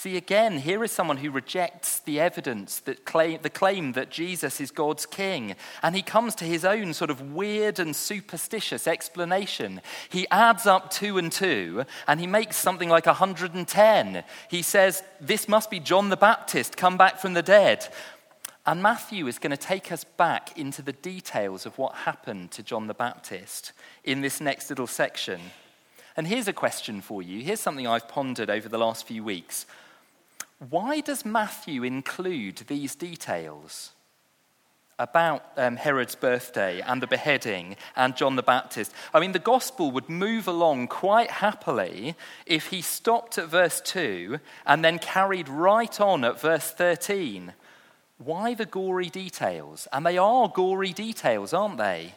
See, 0.00 0.16
again, 0.16 0.60
here 0.60 0.82
is 0.82 0.92
someone 0.92 1.18
who 1.18 1.30
rejects 1.30 1.98
the 1.98 2.20
evidence, 2.20 2.80
that 2.80 3.04
claim, 3.04 3.40
the 3.42 3.50
claim 3.50 3.92
that 3.92 4.08
Jesus 4.08 4.58
is 4.58 4.70
God's 4.70 5.04
king. 5.04 5.56
And 5.82 5.94
he 5.94 6.00
comes 6.00 6.34
to 6.36 6.46
his 6.46 6.64
own 6.64 6.94
sort 6.94 7.10
of 7.10 7.34
weird 7.34 7.78
and 7.78 7.94
superstitious 7.94 8.86
explanation. 8.86 9.82
He 10.08 10.26
adds 10.30 10.64
up 10.64 10.90
two 10.90 11.18
and 11.18 11.30
two, 11.30 11.84
and 12.08 12.18
he 12.18 12.26
makes 12.26 12.56
something 12.56 12.88
like 12.88 13.04
110. 13.04 14.24
He 14.48 14.62
says, 14.62 15.02
This 15.20 15.46
must 15.46 15.70
be 15.70 15.78
John 15.78 16.08
the 16.08 16.16
Baptist, 16.16 16.78
come 16.78 16.96
back 16.96 17.18
from 17.18 17.34
the 17.34 17.42
dead. 17.42 17.86
And 18.64 18.82
Matthew 18.82 19.26
is 19.26 19.38
going 19.38 19.50
to 19.50 19.58
take 19.58 19.92
us 19.92 20.04
back 20.04 20.58
into 20.58 20.80
the 20.80 20.94
details 20.94 21.66
of 21.66 21.76
what 21.76 21.94
happened 21.94 22.52
to 22.52 22.62
John 22.62 22.86
the 22.86 22.94
Baptist 22.94 23.72
in 24.02 24.22
this 24.22 24.40
next 24.40 24.70
little 24.70 24.86
section. 24.86 25.42
And 26.16 26.26
here's 26.26 26.48
a 26.48 26.54
question 26.54 27.02
for 27.02 27.22
you. 27.22 27.42
Here's 27.42 27.60
something 27.60 27.86
I've 27.86 28.08
pondered 28.08 28.48
over 28.48 28.66
the 28.66 28.78
last 28.78 29.06
few 29.06 29.22
weeks. 29.22 29.66
Why 30.68 31.00
does 31.00 31.24
Matthew 31.24 31.84
include 31.84 32.56
these 32.66 32.94
details 32.94 33.92
about 34.98 35.42
um, 35.56 35.76
Herod's 35.76 36.14
birthday 36.14 36.82
and 36.82 37.00
the 37.00 37.06
beheading 37.06 37.76
and 37.96 38.14
John 38.14 38.36
the 38.36 38.42
Baptist? 38.42 38.92
I 39.14 39.20
mean, 39.20 39.32
the 39.32 39.38
gospel 39.38 39.90
would 39.92 40.10
move 40.10 40.46
along 40.46 40.88
quite 40.88 41.30
happily 41.30 42.14
if 42.44 42.66
he 42.66 42.82
stopped 42.82 43.38
at 43.38 43.48
verse 43.48 43.80
2 43.80 44.38
and 44.66 44.84
then 44.84 44.98
carried 44.98 45.48
right 45.48 45.98
on 45.98 46.24
at 46.24 46.38
verse 46.38 46.70
13. 46.70 47.54
Why 48.18 48.52
the 48.52 48.66
gory 48.66 49.08
details? 49.08 49.88
And 49.90 50.04
they 50.04 50.18
are 50.18 50.46
gory 50.46 50.92
details, 50.92 51.54
aren't 51.54 51.78
they? 51.78 52.12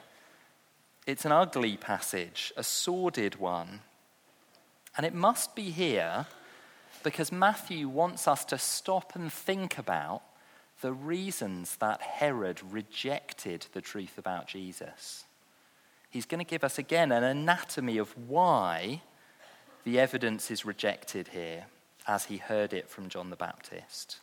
It's 1.07 1.23
an 1.23 1.31
ugly 1.31 1.77
passage, 1.77 2.51
a 2.57 2.63
sordid 2.63 3.37
one. 3.37 3.79
And 4.97 5.05
it 5.05 5.13
must 5.13 5.55
be 5.55 5.71
here 5.71 6.27
because 7.03 7.31
Matthew 7.31 7.87
wants 7.87 8.27
us 8.27 8.45
to 8.45 8.57
stop 8.57 9.15
and 9.15 9.31
think 9.31 9.77
about 9.77 10.21
the 10.81 10.93
reasons 10.93 11.77
that 11.77 12.01
Herod 12.01 12.61
rejected 12.71 13.67
the 13.73 13.81
truth 13.81 14.17
about 14.17 14.47
Jesus. 14.47 15.25
He's 16.09 16.25
going 16.25 16.39
to 16.43 16.49
give 16.49 16.63
us 16.63 16.77
again 16.77 17.11
an 17.11 17.23
anatomy 17.23 17.97
of 17.97 18.15
why 18.27 19.01
the 19.83 19.99
evidence 19.99 20.51
is 20.51 20.65
rejected 20.65 21.29
here 21.29 21.65
as 22.07 22.25
he 22.25 22.37
heard 22.37 22.73
it 22.73 22.89
from 22.89 23.09
John 23.09 23.29
the 23.29 23.35
Baptist. 23.35 24.19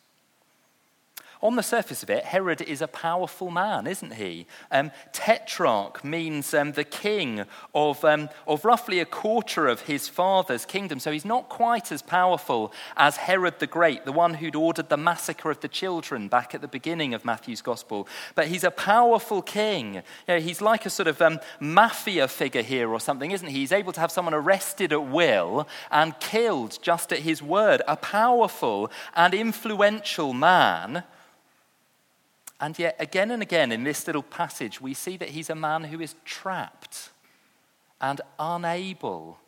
On 1.41 1.55
the 1.55 1.63
surface 1.63 2.03
of 2.03 2.11
it, 2.11 2.23
Herod 2.23 2.61
is 2.61 2.83
a 2.83 2.87
powerful 2.87 3.49
man, 3.49 3.87
isn't 3.87 4.13
he? 4.13 4.45
Um, 4.69 4.91
tetrarch 5.11 6.03
means 6.03 6.53
um, 6.53 6.73
the 6.73 6.83
king 6.83 7.45
of, 7.73 8.05
um, 8.05 8.29
of 8.47 8.63
roughly 8.63 8.99
a 8.99 9.05
quarter 9.05 9.67
of 9.67 9.81
his 9.81 10.07
father's 10.07 10.65
kingdom. 10.65 10.99
So 10.99 11.11
he's 11.11 11.25
not 11.25 11.49
quite 11.49 11.91
as 11.91 12.03
powerful 12.03 12.71
as 12.95 13.17
Herod 13.17 13.57
the 13.57 13.65
Great, 13.65 14.05
the 14.05 14.11
one 14.11 14.35
who'd 14.35 14.55
ordered 14.55 14.89
the 14.89 14.97
massacre 14.97 15.49
of 15.49 15.61
the 15.61 15.67
children 15.67 16.27
back 16.27 16.53
at 16.53 16.61
the 16.61 16.67
beginning 16.67 17.15
of 17.15 17.25
Matthew's 17.25 17.63
gospel. 17.63 18.07
But 18.35 18.47
he's 18.47 18.63
a 18.63 18.69
powerful 18.69 19.41
king. 19.41 19.95
You 19.95 20.01
know, 20.27 20.39
he's 20.39 20.61
like 20.61 20.85
a 20.85 20.91
sort 20.91 21.07
of 21.07 21.19
um, 21.23 21.39
mafia 21.59 22.27
figure 22.27 22.61
here 22.61 22.87
or 22.87 22.99
something, 22.99 23.31
isn't 23.31 23.47
he? 23.47 23.59
He's 23.61 23.71
able 23.71 23.93
to 23.93 23.99
have 23.99 24.11
someone 24.11 24.35
arrested 24.35 24.93
at 24.93 25.07
will 25.07 25.67
and 25.89 26.19
killed 26.19 26.77
just 26.83 27.11
at 27.11 27.19
his 27.19 27.41
word. 27.41 27.81
A 27.87 27.97
powerful 27.97 28.91
and 29.15 29.33
influential 29.33 30.33
man 30.33 31.03
and 32.61 32.77
yet, 32.77 32.95
again 32.99 33.31
and 33.31 33.41
again 33.41 33.71
in 33.71 33.83
this 33.83 34.05
little 34.05 34.23
passage, 34.23 34.79
we 34.79 34.93
see 34.93 35.17
that 35.17 35.29
he's 35.29 35.49
a 35.49 35.55
man 35.55 35.85
who 35.85 35.99
is 35.99 36.15
trapped 36.23 37.09
and 37.99 38.21
unable 38.39 39.39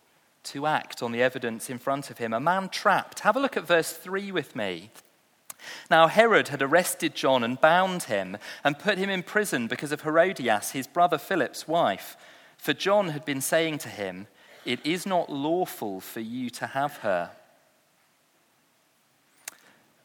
to 0.46 0.66
act 0.66 1.04
on 1.04 1.12
the 1.12 1.22
evidence 1.22 1.70
in 1.70 1.78
front 1.78 2.10
of 2.10 2.18
him. 2.18 2.34
A 2.34 2.40
man 2.40 2.70
trapped. 2.70 3.20
Have 3.20 3.36
a 3.36 3.40
look 3.40 3.56
at 3.56 3.68
verse 3.68 3.94
3 3.94 4.32
with 4.32 4.56
me. 4.56 4.90
Now, 5.90 6.08
Herod 6.08 6.50
had 6.50 6.62
arrested 6.62 7.16
John 7.16 7.44
and 7.44 7.62
bound 7.62 8.04
him 8.04 8.38
and 8.64 8.80
put 8.80 8.98
him 8.98 9.10
in 9.10 9.24
prison 9.24 9.68
because 9.68 9.92
of 9.92 10.02
Herodias, 10.02 10.72
his 10.72 10.88
brother 10.88 11.18
Philip's 11.18 11.68
wife. 11.68 12.18
For 12.58 12.74
John 12.74 13.10
had 13.10 13.26
been 13.26 13.42
saying 13.42 13.78
to 13.80 13.90
him, 13.90 14.28
It 14.66 14.86
is 14.86 15.06
not 15.06 15.30
lawful 15.30 16.02
for 16.02 16.20
you 16.20 16.50
to 16.52 16.68
have 16.68 16.98
her. 16.98 17.32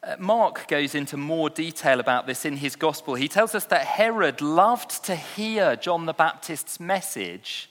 Uh, 0.02 0.14
Mark 0.18 0.68
goes 0.68 0.94
into 0.94 1.16
more 1.16 1.50
detail 1.50 1.98
about 1.98 2.26
this 2.26 2.44
in 2.44 2.56
his 2.56 2.76
gospel. 2.76 3.14
He 3.14 3.26
tells 3.26 3.54
us 3.54 3.64
that 3.66 3.84
Herod 3.84 4.40
loved 4.40 5.04
to 5.04 5.16
hear 5.16 5.74
John 5.74 6.06
the 6.06 6.12
Baptist's 6.12 6.78
message, 6.78 7.68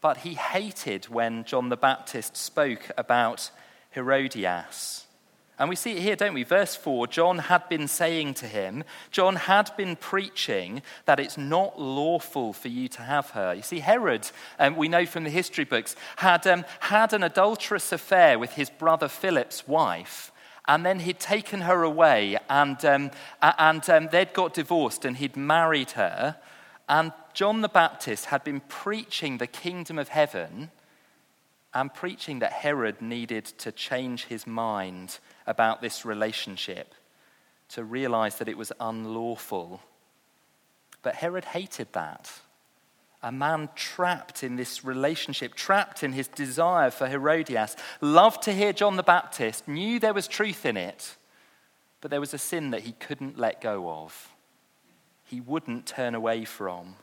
but 0.00 0.18
he 0.18 0.34
hated 0.34 1.08
when 1.08 1.44
John 1.44 1.68
the 1.68 1.76
Baptist 1.76 2.36
spoke 2.38 2.90
about 2.96 3.50
Herodias. 3.90 5.06
And 5.58 5.68
we 5.68 5.76
see 5.76 5.92
it 5.92 6.02
here, 6.02 6.16
don't 6.16 6.34
we? 6.34 6.42
Verse 6.42 6.74
4 6.74 7.06
John 7.06 7.38
had 7.38 7.68
been 7.68 7.88
saying 7.88 8.34
to 8.34 8.46
him, 8.46 8.82
John 9.10 9.36
had 9.36 9.74
been 9.76 9.96
preaching 9.96 10.80
that 11.04 11.20
it's 11.20 11.36
not 11.36 11.78
lawful 11.78 12.54
for 12.54 12.68
you 12.68 12.88
to 12.88 13.02
have 13.02 13.30
her. 13.30 13.52
You 13.52 13.62
see, 13.62 13.80
Herod, 13.80 14.30
um, 14.58 14.76
we 14.76 14.88
know 14.88 15.04
from 15.04 15.24
the 15.24 15.30
history 15.30 15.64
books, 15.64 15.96
had, 16.16 16.46
um, 16.46 16.64
had 16.80 17.12
an 17.12 17.22
adulterous 17.22 17.92
affair 17.92 18.38
with 18.38 18.52
his 18.52 18.70
brother 18.70 19.08
Philip's 19.08 19.68
wife 19.68 20.32
and 20.68 20.84
then 20.84 21.00
he'd 21.00 21.20
taken 21.20 21.60
her 21.62 21.82
away, 21.82 22.38
and, 22.48 22.84
um, 22.84 23.10
and 23.40 23.88
um, 23.90 24.08
they'd 24.10 24.32
got 24.32 24.54
divorced, 24.54 25.04
and 25.04 25.16
he'd 25.16 25.36
married 25.36 25.92
her. 25.92 26.36
And 26.88 27.12
John 27.34 27.60
the 27.60 27.68
Baptist 27.68 28.26
had 28.26 28.44
been 28.44 28.60
preaching 28.60 29.38
the 29.38 29.46
kingdom 29.46 29.98
of 29.98 30.08
heaven 30.08 30.70
and 31.74 31.92
preaching 31.92 32.38
that 32.38 32.52
Herod 32.52 33.02
needed 33.02 33.44
to 33.44 33.70
change 33.70 34.24
his 34.24 34.46
mind 34.46 35.18
about 35.46 35.82
this 35.82 36.04
relationship, 36.04 36.94
to 37.68 37.84
realize 37.84 38.38
that 38.38 38.48
it 38.48 38.56
was 38.56 38.72
unlawful. 38.80 39.82
But 41.02 41.16
Herod 41.16 41.44
hated 41.44 41.92
that 41.92 42.32
a 43.26 43.32
man 43.32 43.68
trapped 43.74 44.44
in 44.44 44.54
this 44.54 44.84
relationship, 44.84 45.54
trapped 45.54 46.04
in 46.04 46.12
his 46.12 46.28
desire 46.28 46.92
for 46.92 47.08
Herodias, 47.08 47.74
loved 48.00 48.42
to 48.42 48.52
hear 48.52 48.72
John 48.72 48.94
the 48.94 49.02
Baptist, 49.02 49.66
knew 49.66 49.98
there 49.98 50.14
was 50.14 50.28
truth 50.28 50.64
in 50.64 50.76
it, 50.76 51.16
but 52.00 52.12
there 52.12 52.20
was 52.20 52.32
a 52.32 52.38
sin 52.38 52.70
that 52.70 52.82
he 52.82 52.92
couldn't 52.92 53.36
let 53.36 53.60
go 53.60 53.90
of. 53.90 54.32
He 55.24 55.40
wouldn't 55.40 55.86
turn 55.86 56.14
away 56.14 56.44
from. 56.44 56.94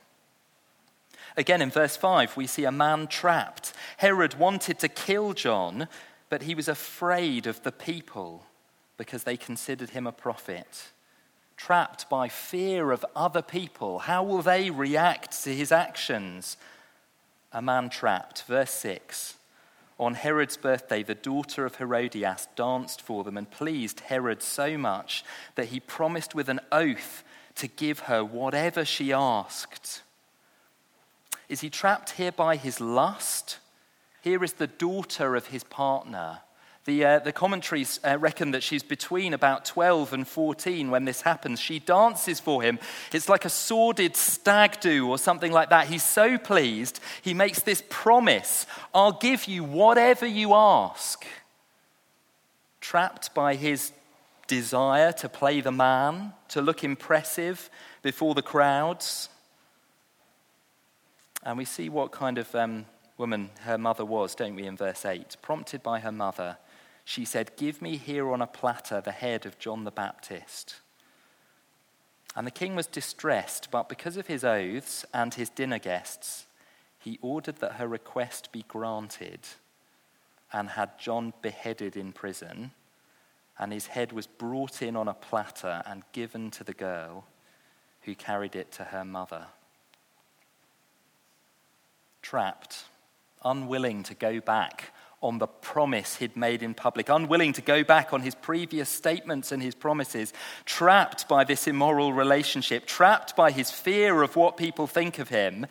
Again, 1.36 1.62
in 1.62 1.70
verse 1.70 1.98
5, 1.98 2.38
we 2.38 2.48
see 2.48 2.64
a 2.64 2.72
man 2.72 3.08
trapped. 3.08 3.74
Herod 3.98 4.36
wanted 4.36 4.80
to 4.80 4.88
kill 4.88 5.34
John, 5.34 5.90
but 6.30 6.44
he 6.44 6.56
was 6.56 6.70
afraid 6.70 7.48
of 7.48 7.62
the 7.64 7.74
people 7.74 8.46
because 8.96 9.26
they 9.26 9.36
considered 9.36 9.90
him 9.90 10.08
a 10.08 10.14
prophet. 10.14 10.94
Trapped 11.58 12.10
by 12.10 12.28
fear 12.28 12.92
of 12.92 13.06
other 13.16 13.42
people, 13.42 14.00
how 14.00 14.24
will 14.24 14.42
they 14.42 14.70
react 14.70 15.44
to 15.44 15.56
his 15.56 15.72
actions? 15.72 16.58
A 17.52 17.62
man 17.62 17.90
trapped. 17.90 18.44
Verse 18.44 18.72
6 18.72 19.36
On 20.00 20.16
Herod's 20.16 20.58
birthday, 20.58 21.04
the 21.04 21.16
daughter 21.16 21.66
of 21.66 21.76
Herodias 21.76 22.48
danced 22.56 23.02
for 23.02 23.24
them 23.24 23.38
and 23.38 23.50
pleased 23.50 24.02
Herod 24.02 24.42
so 24.42 24.78
much 24.78 25.24
that 25.56 25.68
he 25.68 25.80
promised 25.80 26.36
with 26.36 26.50
an 26.50 26.60
oath 26.72 27.24
to 27.56 27.68
give 27.68 28.00
her 28.00 28.24
whatever 28.26 28.84
she 28.84 29.14
asked. 29.14 30.02
Is 31.50 31.62
he 31.62 31.70
trapped 31.70 32.12
here 32.12 32.32
by 32.32 32.56
his 32.56 32.82
lust? 32.82 33.60
Here 34.22 34.44
is 34.44 34.54
the 34.54 34.68
daughter 34.68 35.36
of 35.36 35.48
his 35.48 35.64
partner. 35.64 36.40
The, 36.86 37.06
uh, 37.06 37.20
the 37.20 37.32
commentaries 37.32 38.00
uh, 38.04 38.18
reckon 38.20 38.52
that 38.52 38.62
she's 38.62 38.84
between 38.84 39.34
about 39.34 39.64
12 39.64 40.12
and 40.12 40.28
14 40.28 40.92
when 40.92 41.06
this 41.06 41.22
happens. 41.22 41.62
She 41.62 41.80
dances 41.80 42.42
for 42.42 42.62
him. 42.62 42.78
It's 43.14 43.30
like 43.30 43.46
a 43.46 43.50
sordid 43.50 44.18
stag 44.18 44.82
do 44.82 45.08
or 45.08 45.18
something 45.18 45.54
like 45.54 45.70
that. 45.70 45.88
He's 45.88 46.04
so 46.04 46.38
pleased, 46.38 47.00
he 47.22 47.34
makes 47.34 47.62
this 47.62 47.82
promise 47.90 48.66
I'll 48.94 49.14
give 49.14 49.46
you 49.46 49.64
whatever 49.64 50.26
you 50.26 50.54
ask. 50.54 51.26
Trapped 52.82 53.34
by 53.34 53.56
his 53.56 53.94
desire 54.48 55.14
to 55.14 55.30
play 55.30 55.62
the 55.62 55.72
man, 55.72 56.34
to 56.50 56.62
look 56.62 56.84
impressive 56.84 57.70
before 58.02 58.36
the 58.36 58.42
crowds. 58.42 59.30
And 61.44 61.58
we 61.58 61.64
see 61.64 61.88
what 61.88 62.12
kind 62.12 62.38
of 62.38 62.54
um, 62.54 62.86
woman 63.18 63.52
her 63.62 63.78
mother 63.78 64.04
was, 64.04 64.36
don't 64.36 64.56
we, 64.56 64.66
in 64.66 64.76
verse 64.76 65.06
8? 65.06 65.38
Prompted 65.42 65.82
by 65.82 66.00
her 66.00 66.12
mother, 66.12 66.58
she 67.06 67.26
said, 67.26 67.56
Give 67.58 67.82
me 67.82 67.98
here 67.98 68.32
on 68.32 68.42
a 68.42 68.48
platter 68.48 69.02
the 69.02 69.12
head 69.12 69.46
of 69.46 69.60
John 69.60 69.84
the 69.84 69.92
Baptist. 69.92 70.76
And 72.36 72.48
the 72.48 72.52
king 72.52 72.76
was 72.76 72.88
distressed, 72.88 73.70
but 73.70 73.90
because 73.90 74.18
of 74.18 74.28
his 74.28 74.44
oaths 74.44 75.06
and 75.14 75.34
his 75.34 75.50
dinner 75.50 75.80
guests, 75.80 76.46
he 76.98 77.20
ordered 77.22 77.58
that 77.58 77.74
her 77.74 77.88
request 77.88 78.52
be 78.52 78.66
granted 78.68 79.42
and 80.52 80.70
had 80.70 81.00
John 81.00 81.34
beheaded 81.42 81.96
in 81.96 82.12
prison. 82.12 82.72
And 83.60 83.72
his 83.72 83.88
head 83.88 84.12
was 84.12 84.26
brought 84.26 84.82
in 84.82 84.96
on 84.96 85.08
a 85.08 85.14
platter 85.14 85.84
and 85.86 86.04
given 86.12 86.50
to 86.52 86.64
the 86.64 86.74
girl 86.74 87.26
who 88.02 88.16
carried 88.16 88.56
it 88.56 88.72
to 88.74 88.86
her 88.86 89.06
mother 89.06 89.48
trapped, 92.24 92.86
unwilling 93.44 94.02
to 94.02 94.16
go 94.16 94.40
back 94.40 94.92
on 95.24 95.40
the 95.40 95.48
promise 95.48 96.18
he'd 96.18 96.36
made 96.36 96.62
in 96.62 96.74
public, 96.74 97.08
unwilling 97.08 97.54
to 97.54 97.62
go 97.62 97.84
back 97.84 98.12
on 98.12 98.22
his 98.22 98.36
previous 98.36 98.90
statements 98.90 99.52
and 99.52 99.64
his 99.64 99.74
promises, 99.74 100.34
trapped 100.66 101.28
by 101.30 101.44
this 101.46 101.66
immoral 101.66 102.12
relationship, 102.12 102.86
trapped 102.86 103.36
by 103.36 103.50
his 103.50 103.72
fear 103.72 104.22
of 104.22 104.36
what 104.36 104.58
people 104.58 104.86
think 104.86 105.20
of 105.20 105.30
him. 105.30 105.66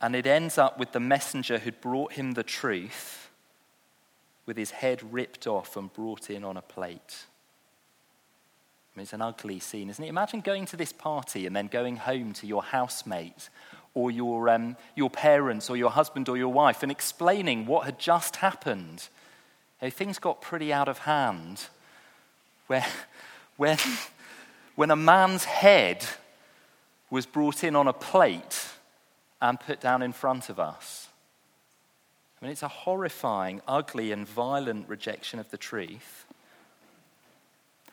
And 0.00 0.14
it 0.14 0.26
ends 0.26 0.58
up 0.58 0.78
with 0.78 0.92
the 0.92 1.00
messenger 1.00 1.58
who'd 1.58 1.80
brought 1.80 2.12
him 2.12 2.32
the 2.32 2.42
truth, 2.42 3.30
with 4.44 4.56
his 4.56 4.72
head 4.72 5.12
ripped 5.12 5.46
off 5.46 5.76
and 5.76 5.92
brought 5.92 6.28
in 6.28 6.42
on 6.44 6.56
a 6.56 6.62
plate. 6.62 7.26
I 8.92 8.98
mean, 8.98 9.02
it's 9.04 9.12
an 9.12 9.22
ugly 9.22 9.60
scene, 9.60 9.90
isn't 9.90 10.04
it? 10.04 10.08
Imagine 10.08 10.40
going 10.40 10.66
to 10.66 10.76
this 10.76 10.92
party 10.92 11.46
and 11.46 11.54
then 11.54 11.68
going 11.68 11.96
home 11.96 12.32
to 12.34 12.46
your 12.46 12.64
housemate 12.64 13.48
or 13.98 14.12
your, 14.12 14.48
um, 14.48 14.76
your 14.94 15.10
parents 15.10 15.68
or 15.68 15.76
your 15.76 15.90
husband 15.90 16.28
or 16.28 16.36
your 16.36 16.52
wife 16.52 16.84
and 16.84 16.92
explaining 16.92 17.66
what 17.66 17.84
had 17.84 17.98
just 17.98 18.36
happened. 18.36 19.08
Things 19.82 20.20
got 20.20 20.40
pretty 20.40 20.72
out 20.72 20.86
of 20.86 20.98
hand 20.98 21.66
where, 22.68 22.86
when, 23.56 23.76
when 24.76 24.92
a 24.92 24.96
man's 24.96 25.44
head 25.44 26.06
was 27.10 27.26
brought 27.26 27.64
in 27.64 27.74
on 27.74 27.88
a 27.88 27.92
plate 27.92 28.68
and 29.42 29.58
put 29.58 29.80
down 29.80 30.00
in 30.00 30.12
front 30.12 30.48
of 30.48 30.60
us. 30.60 31.08
I 32.40 32.44
mean, 32.44 32.52
it's 32.52 32.62
a 32.62 32.68
horrifying, 32.68 33.62
ugly, 33.66 34.12
and 34.12 34.28
violent 34.28 34.88
rejection 34.88 35.40
of 35.40 35.50
the 35.50 35.56
truth. 35.56 36.24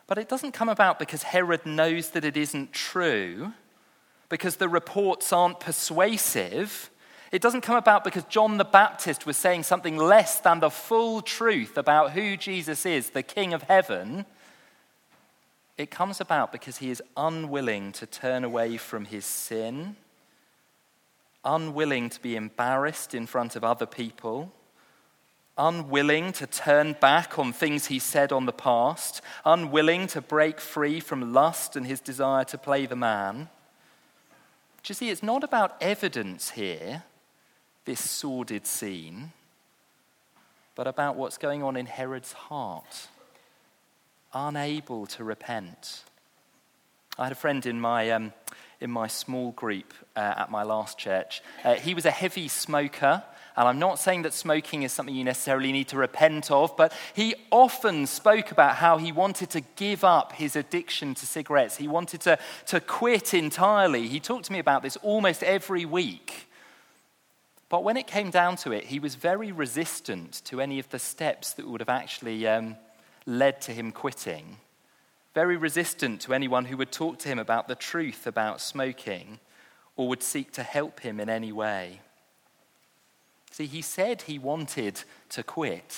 But 0.06 0.20
it 0.20 0.30
doesn't 0.30 0.52
come 0.52 0.70
about 0.70 1.00
because 1.00 1.24
Herod 1.24 1.66
knows 1.66 2.12
that 2.12 2.24
it 2.24 2.38
isn't 2.38 2.74
true 2.74 3.54
because 4.30 4.58
the 4.58 4.70
reports 4.70 5.32
aren't 5.32 5.60
persuasive. 5.60 6.90
It 7.32 7.42
doesn't 7.42 7.62
come 7.62 7.76
about 7.76 8.04
because 8.04 8.24
John 8.26 8.58
the 8.58 8.66
Baptist 8.66 9.26
was 9.26 9.38
saying 9.38 9.64
something 9.64 9.98
less 9.98 10.40
than 10.40 10.60
the 10.60 10.70
full 10.70 11.22
truth 11.22 11.78
about 11.78 12.12
who 12.12 12.38
Jesus 12.38 12.86
is, 12.86 13.10
the 13.10 13.24
King 13.24 13.54
of 13.54 13.64
heaven. 13.64 14.26
It 15.78 15.92
comes 15.92 16.22
about 16.22 16.52
because 16.52 16.78
he 16.78 16.90
is 16.90 17.04
unwilling 17.18 17.92
to 17.94 18.06
turn 18.06 18.44
away 18.44 18.78
from 18.78 19.06
his 19.06 19.26
sin, 19.26 19.98
unwilling 21.44 22.10
to 22.10 22.22
be 22.22 22.36
embarrassed 22.36 23.14
in 23.14 23.26
front 23.28 23.56
of 23.56 23.64
other 23.64 23.86
people, 23.86 24.54
unwilling 25.58 26.32
to 26.34 26.48
turn 26.48 26.96
back 27.02 27.38
on 27.38 27.52
things 27.52 27.88
he 27.88 28.00
said 28.00 28.32
on 28.32 28.46
the 28.46 28.54
past, 28.54 29.22
unwilling 29.44 30.08
to 30.08 30.22
break 30.22 30.60
free 30.60 31.00
from 31.00 31.34
lust 31.34 31.76
and 31.76 31.86
his 31.86 32.00
desire 32.00 32.46
to 32.46 32.58
play 32.58 32.86
the 32.86 32.96
man. 32.96 33.50
Do 34.86 34.92
you 34.92 34.96
see, 34.96 35.10
it's 35.10 35.24
not 35.24 35.44
about 35.44 35.78
evidence 35.82 36.52
here, 36.52 37.02
this 37.86 38.08
sordid 38.08 38.68
scene, 38.68 39.32
but 40.76 40.86
about 40.86 41.16
what's 41.16 41.40
going 41.40 41.64
on 41.64 41.76
in 41.76 41.88
Herod's 41.88 42.34
heart, 42.34 43.08
unable 44.32 45.08
to 45.08 45.24
repent. 45.24 46.04
I 47.18 47.24
had 47.24 47.32
a 47.32 47.36
friend 47.36 47.66
in 47.66 47.82
my, 47.82 48.12
um, 48.12 48.32
in 48.80 48.92
my 48.92 49.08
small 49.08 49.54
group 49.54 49.92
uh, 50.16 50.36
at 50.38 50.52
my 50.52 50.62
last 50.62 51.00
church. 51.00 51.42
Uh, 51.64 51.74
he 51.74 51.96
was 51.96 52.06
a 52.06 52.12
heavy 52.12 52.48
smoker. 52.48 53.24
And 53.58 53.68
I'm 53.68 53.80
not 53.80 54.00
saying 54.00 54.24
that 54.24 54.34
smoking 54.34 54.84
is 54.84 54.92
something 54.92 55.16
you 55.16 55.24
necessarily 55.24 55.72
need 55.72 55.88
to 55.90 55.98
repent 55.98 56.52
of, 56.52 56.76
but 56.76 56.92
he 57.14 57.36
often 57.52 58.06
spoke 58.06 58.52
about 58.52 58.76
how 58.76 58.98
he 58.98 59.14
wanted 59.14 59.50
to 59.52 59.62
give 59.62 60.04
up 60.04 60.34
his 60.34 60.58
addiction 60.58 61.16
to 61.16 61.26
cigarettes. 61.26 61.78
He 61.78 61.88
wanted 61.88 62.20
to, 62.22 62.38
to 62.68 62.82
quit 62.82 63.34
entirely. 63.34 64.08
He 64.08 64.20
talked 64.20 64.46
to 64.46 64.54
me 64.54 64.60
about 64.60 64.84
this 64.84 64.98
almost 64.98 65.42
every 65.42 65.86
week. 65.86 66.48
But 67.70 67.84
when 67.84 67.98
it 67.98 68.08
came 68.08 68.30
down 68.30 68.58
to 68.58 68.74
it, 68.74 68.86
he 68.86 69.00
was 69.00 69.16
very 69.16 69.52
resistant 69.52 70.42
to 70.46 70.60
any 70.60 70.78
of 70.78 70.90
the 70.90 71.00
steps 71.00 71.54
that 71.54 71.68
would 71.68 71.82
have 71.82 71.90
actually 71.90 72.46
um, 72.48 72.76
led 73.26 73.62
to 73.62 73.72
him 73.72 73.92
quitting. 73.92 74.58
Very 75.34 75.58
resistant 75.58 76.22
to 76.22 76.34
anyone 76.34 76.66
who 76.66 76.78
would 76.78 76.92
talk 76.92 77.20
to 77.20 77.30
him 77.30 77.40
about 77.40 77.68
the 77.68 77.76
truth 77.76 78.28
about 78.28 78.62
smoking 78.62 79.40
or 79.96 80.08
would 80.10 80.24
seek 80.24 80.52
to 80.54 80.64
help 80.64 81.00
him 81.00 81.20
in 81.20 81.30
any 81.30 81.52
way. 81.52 82.02
See, 83.52 83.68
he 83.68 83.82
said 83.82 84.24
he 84.24 84.38
wanted 84.40 85.02
to 85.30 85.44
quit, 85.44 85.98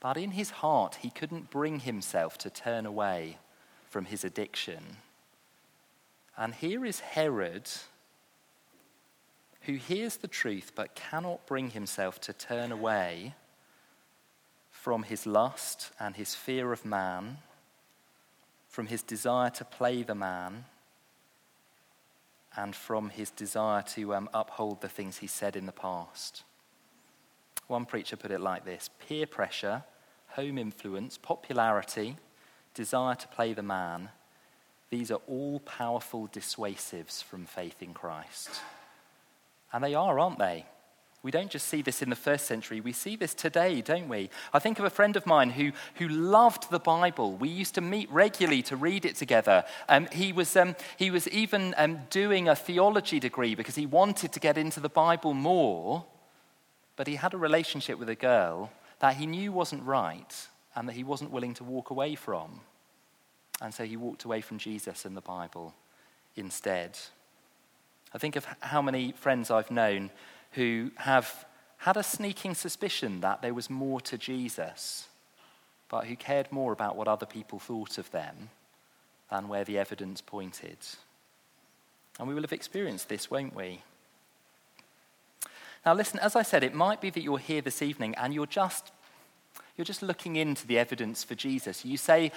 but 0.00 0.16
in 0.16 0.32
his 0.32 0.50
heart, 0.50 0.98
he 1.02 1.10
couldn't 1.10 1.50
bring 1.50 1.80
himself 1.80 2.38
to 2.38 2.50
turn 2.50 2.86
away 2.86 3.38
from 3.84 4.06
his 4.06 4.24
addiction. 4.24 4.98
And 6.36 6.54
here 6.54 6.84
is 6.84 7.00
Herod, 7.00 7.68
who 9.62 9.74
hears 9.74 10.16
the 10.16 10.28
truth 10.28 10.72
but 10.74 10.94
cannot 10.94 11.46
bring 11.46 11.70
himself 11.70 12.20
to 12.22 12.32
turn 12.32 12.72
away 12.72 13.34
from 14.70 15.02
his 15.02 15.26
lust 15.26 15.90
and 15.98 16.14
his 16.16 16.34
fear 16.34 16.72
of 16.72 16.84
man, 16.84 17.38
from 18.68 18.86
his 18.86 19.02
desire 19.02 19.50
to 19.50 19.64
play 19.64 20.02
the 20.02 20.14
man 20.14 20.66
and 22.56 22.74
from 22.74 23.10
his 23.10 23.30
desire 23.30 23.82
to 23.82 24.14
um, 24.14 24.28
uphold 24.32 24.80
the 24.80 24.88
things 24.88 25.18
he 25.18 25.26
said 25.26 25.56
in 25.56 25.66
the 25.66 25.72
past. 25.72 26.42
One 27.66 27.84
preacher 27.84 28.16
put 28.16 28.30
it 28.30 28.40
like 28.40 28.64
this 28.64 28.90
peer 29.06 29.26
pressure, 29.26 29.84
home 30.28 30.58
influence, 30.58 31.18
popularity, 31.18 32.16
desire 32.74 33.14
to 33.14 33.28
play 33.28 33.52
the 33.52 33.62
man, 33.62 34.10
these 34.90 35.10
are 35.10 35.20
all 35.26 35.60
powerful 35.60 36.28
dissuasives 36.28 37.22
from 37.22 37.44
faith 37.44 37.82
in 37.82 37.92
Christ. 37.92 38.50
And 39.72 39.82
they 39.82 39.94
are, 39.94 40.18
aren't 40.18 40.38
they? 40.38 40.66
We 41.26 41.32
don't 41.32 41.50
just 41.50 41.66
see 41.66 41.82
this 41.82 42.02
in 42.02 42.08
the 42.08 42.14
first 42.14 42.46
century, 42.46 42.80
we 42.80 42.92
see 42.92 43.16
this 43.16 43.34
today, 43.34 43.80
don't 43.80 44.08
we? 44.08 44.30
I 44.52 44.60
think 44.60 44.78
of 44.78 44.84
a 44.84 44.90
friend 44.90 45.16
of 45.16 45.26
mine 45.26 45.50
who, 45.50 45.72
who 45.96 46.06
loved 46.06 46.70
the 46.70 46.78
Bible. 46.78 47.32
We 47.32 47.48
used 47.48 47.74
to 47.74 47.80
meet 47.80 48.08
regularly 48.12 48.62
to 48.62 48.76
read 48.76 49.04
it 49.04 49.16
together. 49.16 49.64
Um, 49.88 50.06
he, 50.12 50.32
was, 50.32 50.56
um, 50.56 50.76
he 50.96 51.10
was 51.10 51.26
even 51.30 51.74
um, 51.78 52.02
doing 52.10 52.48
a 52.48 52.54
theology 52.54 53.18
degree 53.18 53.56
because 53.56 53.74
he 53.74 53.86
wanted 53.86 54.32
to 54.34 54.38
get 54.38 54.56
into 54.56 54.78
the 54.78 54.88
Bible 54.88 55.34
more, 55.34 56.04
but 56.94 57.08
he 57.08 57.16
had 57.16 57.34
a 57.34 57.38
relationship 57.38 57.98
with 57.98 58.08
a 58.08 58.14
girl 58.14 58.70
that 59.00 59.16
he 59.16 59.26
knew 59.26 59.50
wasn't 59.50 59.82
right 59.82 60.46
and 60.76 60.88
that 60.88 60.92
he 60.92 61.02
wasn't 61.02 61.32
willing 61.32 61.54
to 61.54 61.64
walk 61.64 61.90
away 61.90 62.14
from. 62.14 62.60
And 63.60 63.74
so 63.74 63.82
he 63.82 63.96
walked 63.96 64.22
away 64.22 64.42
from 64.42 64.58
Jesus 64.58 65.04
and 65.04 65.16
the 65.16 65.20
Bible 65.20 65.74
instead. 66.36 66.96
I 68.14 68.18
think 68.18 68.36
of 68.36 68.46
how 68.60 68.80
many 68.80 69.10
friends 69.10 69.50
I've 69.50 69.72
known 69.72 70.10
who 70.52 70.90
have 70.96 71.44
had 71.78 71.96
a 71.96 72.02
sneaking 72.02 72.54
suspicion 72.54 73.20
that 73.20 73.42
there 73.42 73.54
was 73.54 73.70
more 73.70 74.00
to 74.02 74.18
Jesus, 74.18 75.08
but 75.88 76.06
who 76.06 76.16
cared 76.16 76.50
more 76.50 76.72
about 76.72 76.96
what 76.96 77.08
other 77.08 77.26
people 77.26 77.58
thought 77.58 77.98
of 77.98 78.10
them 78.10 78.50
than 79.30 79.48
where 79.48 79.64
the 79.64 79.78
evidence 79.78 80.20
pointed. 80.20 80.78
And 82.18 82.26
we 82.28 82.34
will 82.34 82.42
have 82.42 82.52
experienced 82.52 83.08
this, 83.08 83.30
won't 83.30 83.54
we? 83.54 83.82
Now, 85.84 85.94
listen, 85.94 86.18
as 86.18 86.34
I 86.34 86.42
said, 86.42 86.64
it 86.64 86.74
might 86.74 87.00
be 87.00 87.10
that 87.10 87.22
you're 87.22 87.38
here 87.38 87.60
this 87.60 87.82
evening 87.82 88.14
and 88.16 88.34
you're 88.34 88.46
just, 88.46 88.90
you're 89.76 89.84
just 89.84 90.02
looking 90.02 90.36
into 90.36 90.66
the 90.66 90.78
evidence 90.78 91.22
for 91.22 91.34
Jesus. 91.34 91.84
You 91.84 91.96
say, 91.96 92.32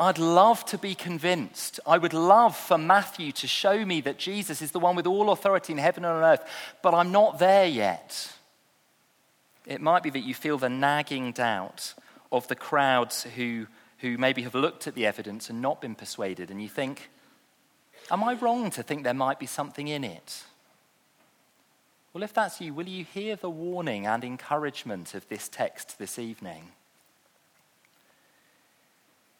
I'd 0.00 0.16
love 0.16 0.64
to 0.66 0.78
be 0.78 0.94
convinced. 0.94 1.78
I 1.86 1.98
would 1.98 2.14
love 2.14 2.56
for 2.56 2.78
Matthew 2.78 3.32
to 3.32 3.46
show 3.46 3.84
me 3.84 4.00
that 4.00 4.16
Jesus 4.16 4.62
is 4.62 4.70
the 4.70 4.78
one 4.78 4.96
with 4.96 5.06
all 5.06 5.30
authority 5.30 5.74
in 5.74 5.78
heaven 5.78 6.06
and 6.06 6.14
on 6.14 6.22
earth, 6.22 6.42
but 6.82 6.94
I'm 6.94 7.12
not 7.12 7.38
there 7.38 7.66
yet. 7.66 8.32
It 9.66 9.82
might 9.82 10.02
be 10.02 10.08
that 10.08 10.20
you 10.20 10.32
feel 10.32 10.56
the 10.56 10.70
nagging 10.70 11.32
doubt 11.32 11.92
of 12.32 12.48
the 12.48 12.54
crowds 12.54 13.24
who, 13.36 13.66
who 13.98 14.16
maybe 14.16 14.40
have 14.40 14.54
looked 14.54 14.86
at 14.86 14.94
the 14.94 15.04
evidence 15.04 15.50
and 15.50 15.60
not 15.60 15.82
been 15.82 15.94
persuaded, 15.94 16.50
and 16.50 16.62
you 16.62 16.68
think, 16.68 17.10
Am 18.10 18.24
I 18.24 18.32
wrong 18.32 18.70
to 18.70 18.82
think 18.82 19.04
there 19.04 19.12
might 19.12 19.38
be 19.38 19.46
something 19.46 19.86
in 19.86 20.02
it? 20.02 20.44
Well, 22.14 22.24
if 22.24 22.32
that's 22.32 22.58
you, 22.58 22.72
will 22.72 22.88
you 22.88 23.04
hear 23.04 23.36
the 23.36 23.50
warning 23.50 24.06
and 24.06 24.24
encouragement 24.24 25.12
of 25.12 25.28
this 25.28 25.46
text 25.46 25.98
this 25.98 26.18
evening? 26.18 26.70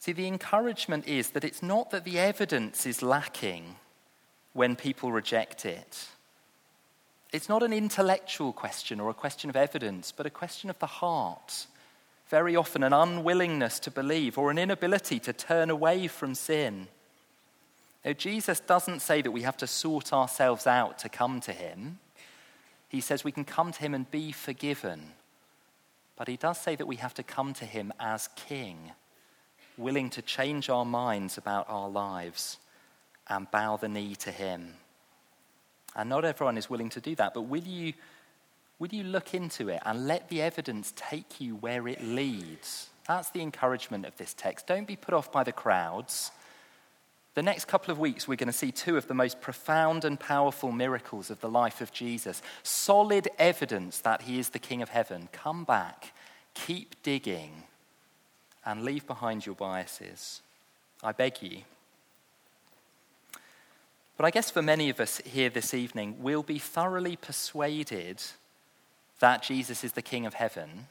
See, 0.00 0.12
the 0.12 0.26
encouragement 0.26 1.06
is 1.06 1.30
that 1.30 1.44
it's 1.44 1.62
not 1.62 1.90
that 1.90 2.04
the 2.04 2.18
evidence 2.18 2.86
is 2.86 3.02
lacking 3.02 3.76
when 4.54 4.74
people 4.74 5.12
reject 5.12 5.66
it. 5.66 6.06
It's 7.32 7.50
not 7.50 7.62
an 7.62 7.74
intellectual 7.74 8.54
question 8.54 8.98
or 8.98 9.10
a 9.10 9.14
question 9.14 9.50
of 9.50 9.56
evidence, 9.56 10.10
but 10.10 10.24
a 10.24 10.30
question 10.30 10.70
of 10.70 10.78
the 10.78 10.86
heart. 10.86 11.66
Very 12.28 12.56
often, 12.56 12.82
an 12.82 12.94
unwillingness 12.94 13.78
to 13.80 13.90
believe 13.90 14.38
or 14.38 14.50
an 14.50 14.56
inability 14.56 15.18
to 15.20 15.34
turn 15.34 15.68
away 15.68 16.06
from 16.06 16.34
sin. 16.34 16.88
Now, 18.02 18.14
Jesus 18.14 18.58
doesn't 18.58 19.00
say 19.00 19.20
that 19.20 19.30
we 19.30 19.42
have 19.42 19.58
to 19.58 19.66
sort 19.66 20.14
ourselves 20.14 20.66
out 20.66 20.98
to 21.00 21.10
come 21.10 21.40
to 21.40 21.52
him. 21.52 21.98
He 22.88 23.02
says 23.02 23.22
we 23.22 23.32
can 23.32 23.44
come 23.44 23.70
to 23.70 23.80
him 23.80 23.94
and 23.94 24.10
be 24.10 24.32
forgiven. 24.32 25.12
But 26.16 26.26
he 26.26 26.38
does 26.38 26.58
say 26.58 26.74
that 26.74 26.86
we 26.86 26.96
have 26.96 27.14
to 27.14 27.22
come 27.22 27.52
to 27.54 27.66
him 27.66 27.92
as 28.00 28.30
king 28.34 28.92
willing 29.76 30.10
to 30.10 30.22
change 30.22 30.68
our 30.68 30.84
minds 30.84 31.38
about 31.38 31.66
our 31.68 31.88
lives 31.88 32.58
and 33.28 33.50
bow 33.50 33.76
the 33.76 33.88
knee 33.88 34.14
to 34.16 34.30
Him. 34.30 34.74
And 35.96 36.08
not 36.08 36.24
everyone 36.24 36.58
is 36.58 36.70
willing 36.70 36.90
to 36.90 37.00
do 37.00 37.14
that, 37.16 37.34
but 37.34 37.42
will 37.42 37.62
you, 37.62 37.94
will 38.78 38.88
you 38.88 39.04
look 39.04 39.34
into 39.34 39.68
it 39.68 39.80
and 39.84 40.06
let 40.06 40.28
the 40.28 40.42
evidence 40.42 40.92
take 40.96 41.40
you 41.40 41.56
where 41.56 41.88
it 41.88 42.02
leads? 42.02 42.90
That's 43.06 43.30
the 43.30 43.42
encouragement 43.42 44.06
of 44.06 44.16
this 44.16 44.34
text. 44.34 44.66
Don't 44.66 44.86
be 44.86 44.96
put 44.96 45.14
off 45.14 45.32
by 45.32 45.42
the 45.42 45.52
crowds. 45.52 46.30
The 47.34 47.42
next 47.42 47.66
couple 47.66 47.92
of 47.92 47.98
weeks, 47.98 48.26
we're 48.26 48.36
going 48.36 48.48
to 48.48 48.52
see 48.52 48.72
two 48.72 48.96
of 48.96 49.06
the 49.06 49.14
most 49.14 49.40
profound 49.40 50.04
and 50.04 50.18
powerful 50.18 50.72
miracles 50.72 51.30
of 51.30 51.40
the 51.40 51.48
life 51.48 51.80
of 51.80 51.92
Jesus. 51.92 52.42
Solid 52.62 53.28
evidence 53.38 54.00
that 54.00 54.22
he 54.22 54.38
is 54.38 54.50
the 54.50 54.58
King 54.58 54.82
of 54.82 54.88
heaven. 54.88 55.28
Come 55.32 55.64
back, 55.64 56.12
keep 56.54 57.00
digging, 57.02 57.64
and 58.64 58.84
leave 58.84 59.06
behind 59.06 59.46
your 59.46 59.54
biases. 59.54 60.42
I 61.02 61.12
beg 61.12 61.42
you. 61.42 61.62
But 64.16 64.26
I 64.26 64.30
guess 64.30 64.50
for 64.50 64.60
many 64.60 64.90
of 64.90 65.00
us 65.00 65.18
here 65.24 65.48
this 65.48 65.72
evening, 65.72 66.16
we'll 66.18 66.42
be 66.42 66.58
thoroughly 66.58 67.16
persuaded 67.16 68.22
that 69.18 69.42
Jesus 69.42 69.82
is 69.82 69.92
the 69.92 70.02
King 70.02 70.26
of 70.26 70.34
heaven. 70.34 70.88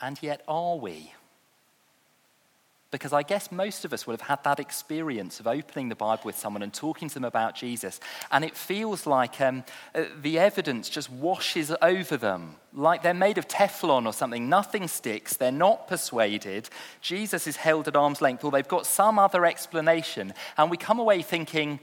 And 0.00 0.18
yet, 0.22 0.42
are 0.48 0.76
we? 0.76 1.12
Because 2.94 3.12
I 3.12 3.24
guess 3.24 3.50
most 3.50 3.84
of 3.84 3.92
us 3.92 4.06
will 4.06 4.12
have 4.12 4.20
had 4.20 4.44
that 4.44 4.60
experience 4.60 5.40
of 5.40 5.48
opening 5.48 5.88
the 5.88 5.96
Bible 5.96 6.22
with 6.26 6.38
someone 6.38 6.62
and 6.62 6.72
talking 6.72 7.08
to 7.08 7.14
them 7.14 7.24
about 7.24 7.56
Jesus, 7.56 7.98
and 8.30 8.44
it 8.44 8.56
feels 8.56 9.04
like 9.04 9.40
um, 9.40 9.64
uh, 9.96 10.04
the 10.22 10.38
evidence 10.38 10.88
just 10.88 11.10
washes 11.10 11.72
over 11.82 12.16
them, 12.16 12.54
like 12.72 13.02
they're 13.02 13.12
made 13.12 13.36
of 13.36 13.48
Teflon 13.48 14.06
or 14.06 14.12
something. 14.12 14.48
Nothing 14.48 14.86
sticks, 14.86 15.36
they're 15.36 15.50
not 15.50 15.88
persuaded. 15.88 16.70
Jesus 17.00 17.48
is 17.48 17.56
held 17.56 17.88
at 17.88 17.96
arm's 17.96 18.22
length, 18.22 18.44
or 18.44 18.52
they've 18.52 18.68
got 18.68 18.86
some 18.86 19.18
other 19.18 19.44
explanation, 19.44 20.32
and 20.56 20.70
we 20.70 20.76
come 20.76 21.00
away 21.00 21.20
thinking, 21.20 21.80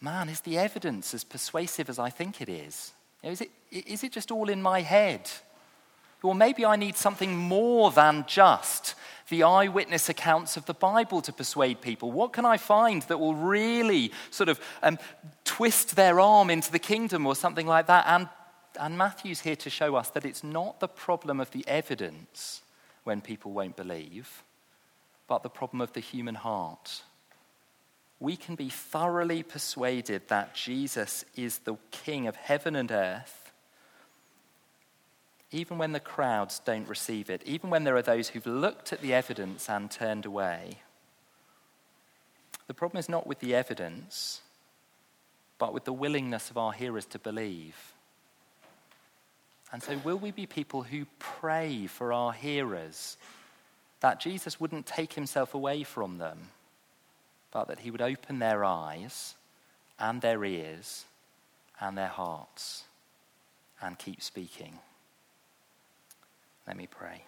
man, 0.00 0.30
is 0.30 0.40
the 0.40 0.56
evidence 0.56 1.12
as 1.12 1.24
persuasive 1.24 1.90
as 1.90 1.98
I 1.98 2.08
think 2.08 2.40
it 2.40 2.48
is? 2.48 2.92
Is 3.22 3.42
it, 3.42 3.50
is 3.70 4.02
it 4.02 4.12
just 4.12 4.30
all 4.30 4.48
in 4.48 4.62
my 4.62 4.80
head? 4.80 5.30
Or 6.22 6.34
maybe 6.34 6.64
I 6.64 6.76
need 6.76 6.96
something 6.96 7.36
more 7.36 7.90
than 7.90 8.24
just 8.26 8.94
the 9.30 9.44
eyewitness 9.44 10.08
accounts 10.08 10.56
of 10.56 10.66
the 10.66 10.74
Bible 10.74 11.22
to 11.22 11.32
persuade 11.32 11.80
people? 11.80 12.12
What 12.12 12.32
can 12.32 12.44
I 12.44 12.58
find 12.58 13.02
that 13.02 13.18
will 13.18 13.34
really 13.34 14.12
sort 14.30 14.48
of 14.48 14.60
um, 14.82 14.98
twist 15.44 15.96
their 15.96 16.20
arm 16.20 16.50
into 16.50 16.70
the 16.70 16.78
kingdom 16.78 17.26
or 17.26 17.34
something 17.34 17.66
like 17.66 17.86
that? 17.86 18.04
And, 18.06 18.28
and 18.78 18.98
Matthew's 18.98 19.40
here 19.40 19.56
to 19.56 19.70
show 19.70 19.96
us 19.96 20.10
that 20.10 20.26
it's 20.26 20.44
not 20.44 20.80
the 20.80 20.88
problem 20.88 21.40
of 21.40 21.50
the 21.52 21.66
evidence 21.66 22.62
when 23.04 23.20
people 23.20 23.52
won't 23.52 23.76
believe, 23.76 24.42
but 25.26 25.42
the 25.42 25.48
problem 25.48 25.80
of 25.80 25.94
the 25.94 26.00
human 26.00 26.34
heart. 26.34 27.02
We 28.18 28.36
can 28.36 28.54
be 28.54 28.68
thoroughly 28.68 29.42
persuaded 29.42 30.28
that 30.28 30.54
Jesus 30.54 31.24
is 31.36 31.60
the 31.60 31.76
King 31.90 32.26
of 32.26 32.36
heaven 32.36 32.76
and 32.76 32.92
earth 32.92 33.39
even 35.52 35.78
when 35.78 35.92
the 35.92 36.00
crowds 36.00 36.60
don't 36.64 36.88
receive 36.88 37.28
it, 37.28 37.42
even 37.44 37.70
when 37.70 37.84
there 37.84 37.96
are 37.96 38.02
those 38.02 38.28
who've 38.28 38.46
looked 38.46 38.92
at 38.92 39.00
the 39.00 39.12
evidence 39.12 39.68
and 39.68 39.90
turned 39.90 40.24
away. 40.24 40.78
The 42.68 42.74
problem 42.74 43.00
is 43.00 43.08
not 43.08 43.26
with 43.26 43.40
the 43.40 43.54
evidence, 43.54 44.42
but 45.58 45.74
with 45.74 45.84
the 45.84 45.92
willingness 45.92 46.50
of 46.50 46.58
our 46.58 46.72
hearers 46.72 47.04
to 47.06 47.18
believe. 47.18 47.76
And 49.72 49.82
so, 49.82 49.96
will 49.98 50.18
we 50.18 50.30
be 50.30 50.46
people 50.46 50.82
who 50.82 51.06
pray 51.18 51.86
for 51.86 52.12
our 52.12 52.32
hearers 52.32 53.16
that 54.00 54.20
Jesus 54.20 54.60
wouldn't 54.60 54.86
take 54.86 55.12
himself 55.12 55.54
away 55.54 55.82
from 55.82 56.18
them, 56.18 56.38
but 57.50 57.66
that 57.68 57.80
he 57.80 57.90
would 57.90 58.00
open 58.00 58.38
their 58.38 58.64
eyes 58.64 59.34
and 59.98 60.20
their 60.20 60.44
ears 60.44 61.04
and 61.80 61.98
their 61.98 62.08
hearts 62.08 62.84
and 63.82 63.98
keep 63.98 64.22
speaking? 64.22 64.78
Let 66.70 66.76
me 66.76 66.86
pray. 66.86 67.24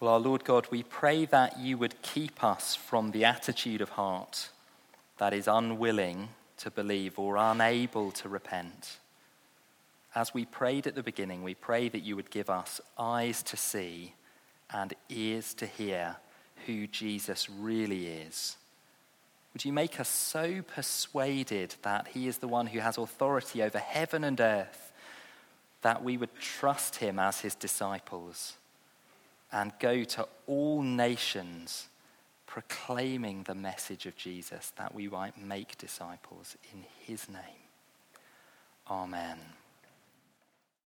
Well, 0.00 0.10
our 0.10 0.18
Lord 0.18 0.42
God, 0.42 0.66
we 0.72 0.82
pray 0.82 1.26
that 1.26 1.60
you 1.60 1.78
would 1.78 2.02
keep 2.02 2.42
us 2.42 2.74
from 2.74 3.12
the 3.12 3.24
attitude 3.24 3.80
of 3.80 3.90
heart 3.90 4.48
that 5.18 5.32
is 5.32 5.46
unwilling 5.46 6.30
to 6.56 6.72
believe 6.72 7.16
or 7.16 7.36
unable 7.36 8.10
to 8.10 8.28
repent 8.28 8.98
as 10.14 10.34
we 10.34 10.44
prayed 10.44 10.86
at 10.86 10.94
the 10.94 11.02
beginning, 11.02 11.42
we 11.42 11.54
pray 11.54 11.88
that 11.88 12.02
you 12.02 12.16
would 12.16 12.30
give 12.30 12.50
us 12.50 12.80
eyes 12.98 13.42
to 13.44 13.56
see 13.56 14.14
and 14.72 14.94
ears 15.08 15.54
to 15.54 15.66
hear 15.66 16.16
who 16.66 16.86
Jesus 16.86 17.48
really 17.48 18.06
is. 18.06 18.56
Would 19.52 19.64
you 19.64 19.72
make 19.72 19.98
us 19.98 20.08
so 20.08 20.62
persuaded 20.62 21.74
that 21.82 22.08
he 22.08 22.28
is 22.28 22.38
the 22.38 22.48
one 22.48 22.68
who 22.68 22.78
has 22.78 22.98
authority 22.98 23.62
over 23.62 23.78
heaven 23.78 24.22
and 24.24 24.40
earth 24.40 24.92
that 25.82 26.04
we 26.04 26.16
would 26.16 26.34
trust 26.36 26.96
him 26.96 27.18
as 27.18 27.40
his 27.40 27.54
disciples 27.54 28.56
and 29.50 29.72
go 29.80 30.04
to 30.04 30.28
all 30.46 30.82
nations 30.82 31.88
proclaiming 32.46 33.44
the 33.44 33.54
message 33.54 34.06
of 34.06 34.16
Jesus 34.16 34.72
that 34.76 34.94
we 34.94 35.08
might 35.08 35.38
make 35.38 35.78
disciples 35.78 36.56
in 36.72 36.84
his 37.06 37.28
name? 37.28 37.68
Amen. 38.88 39.38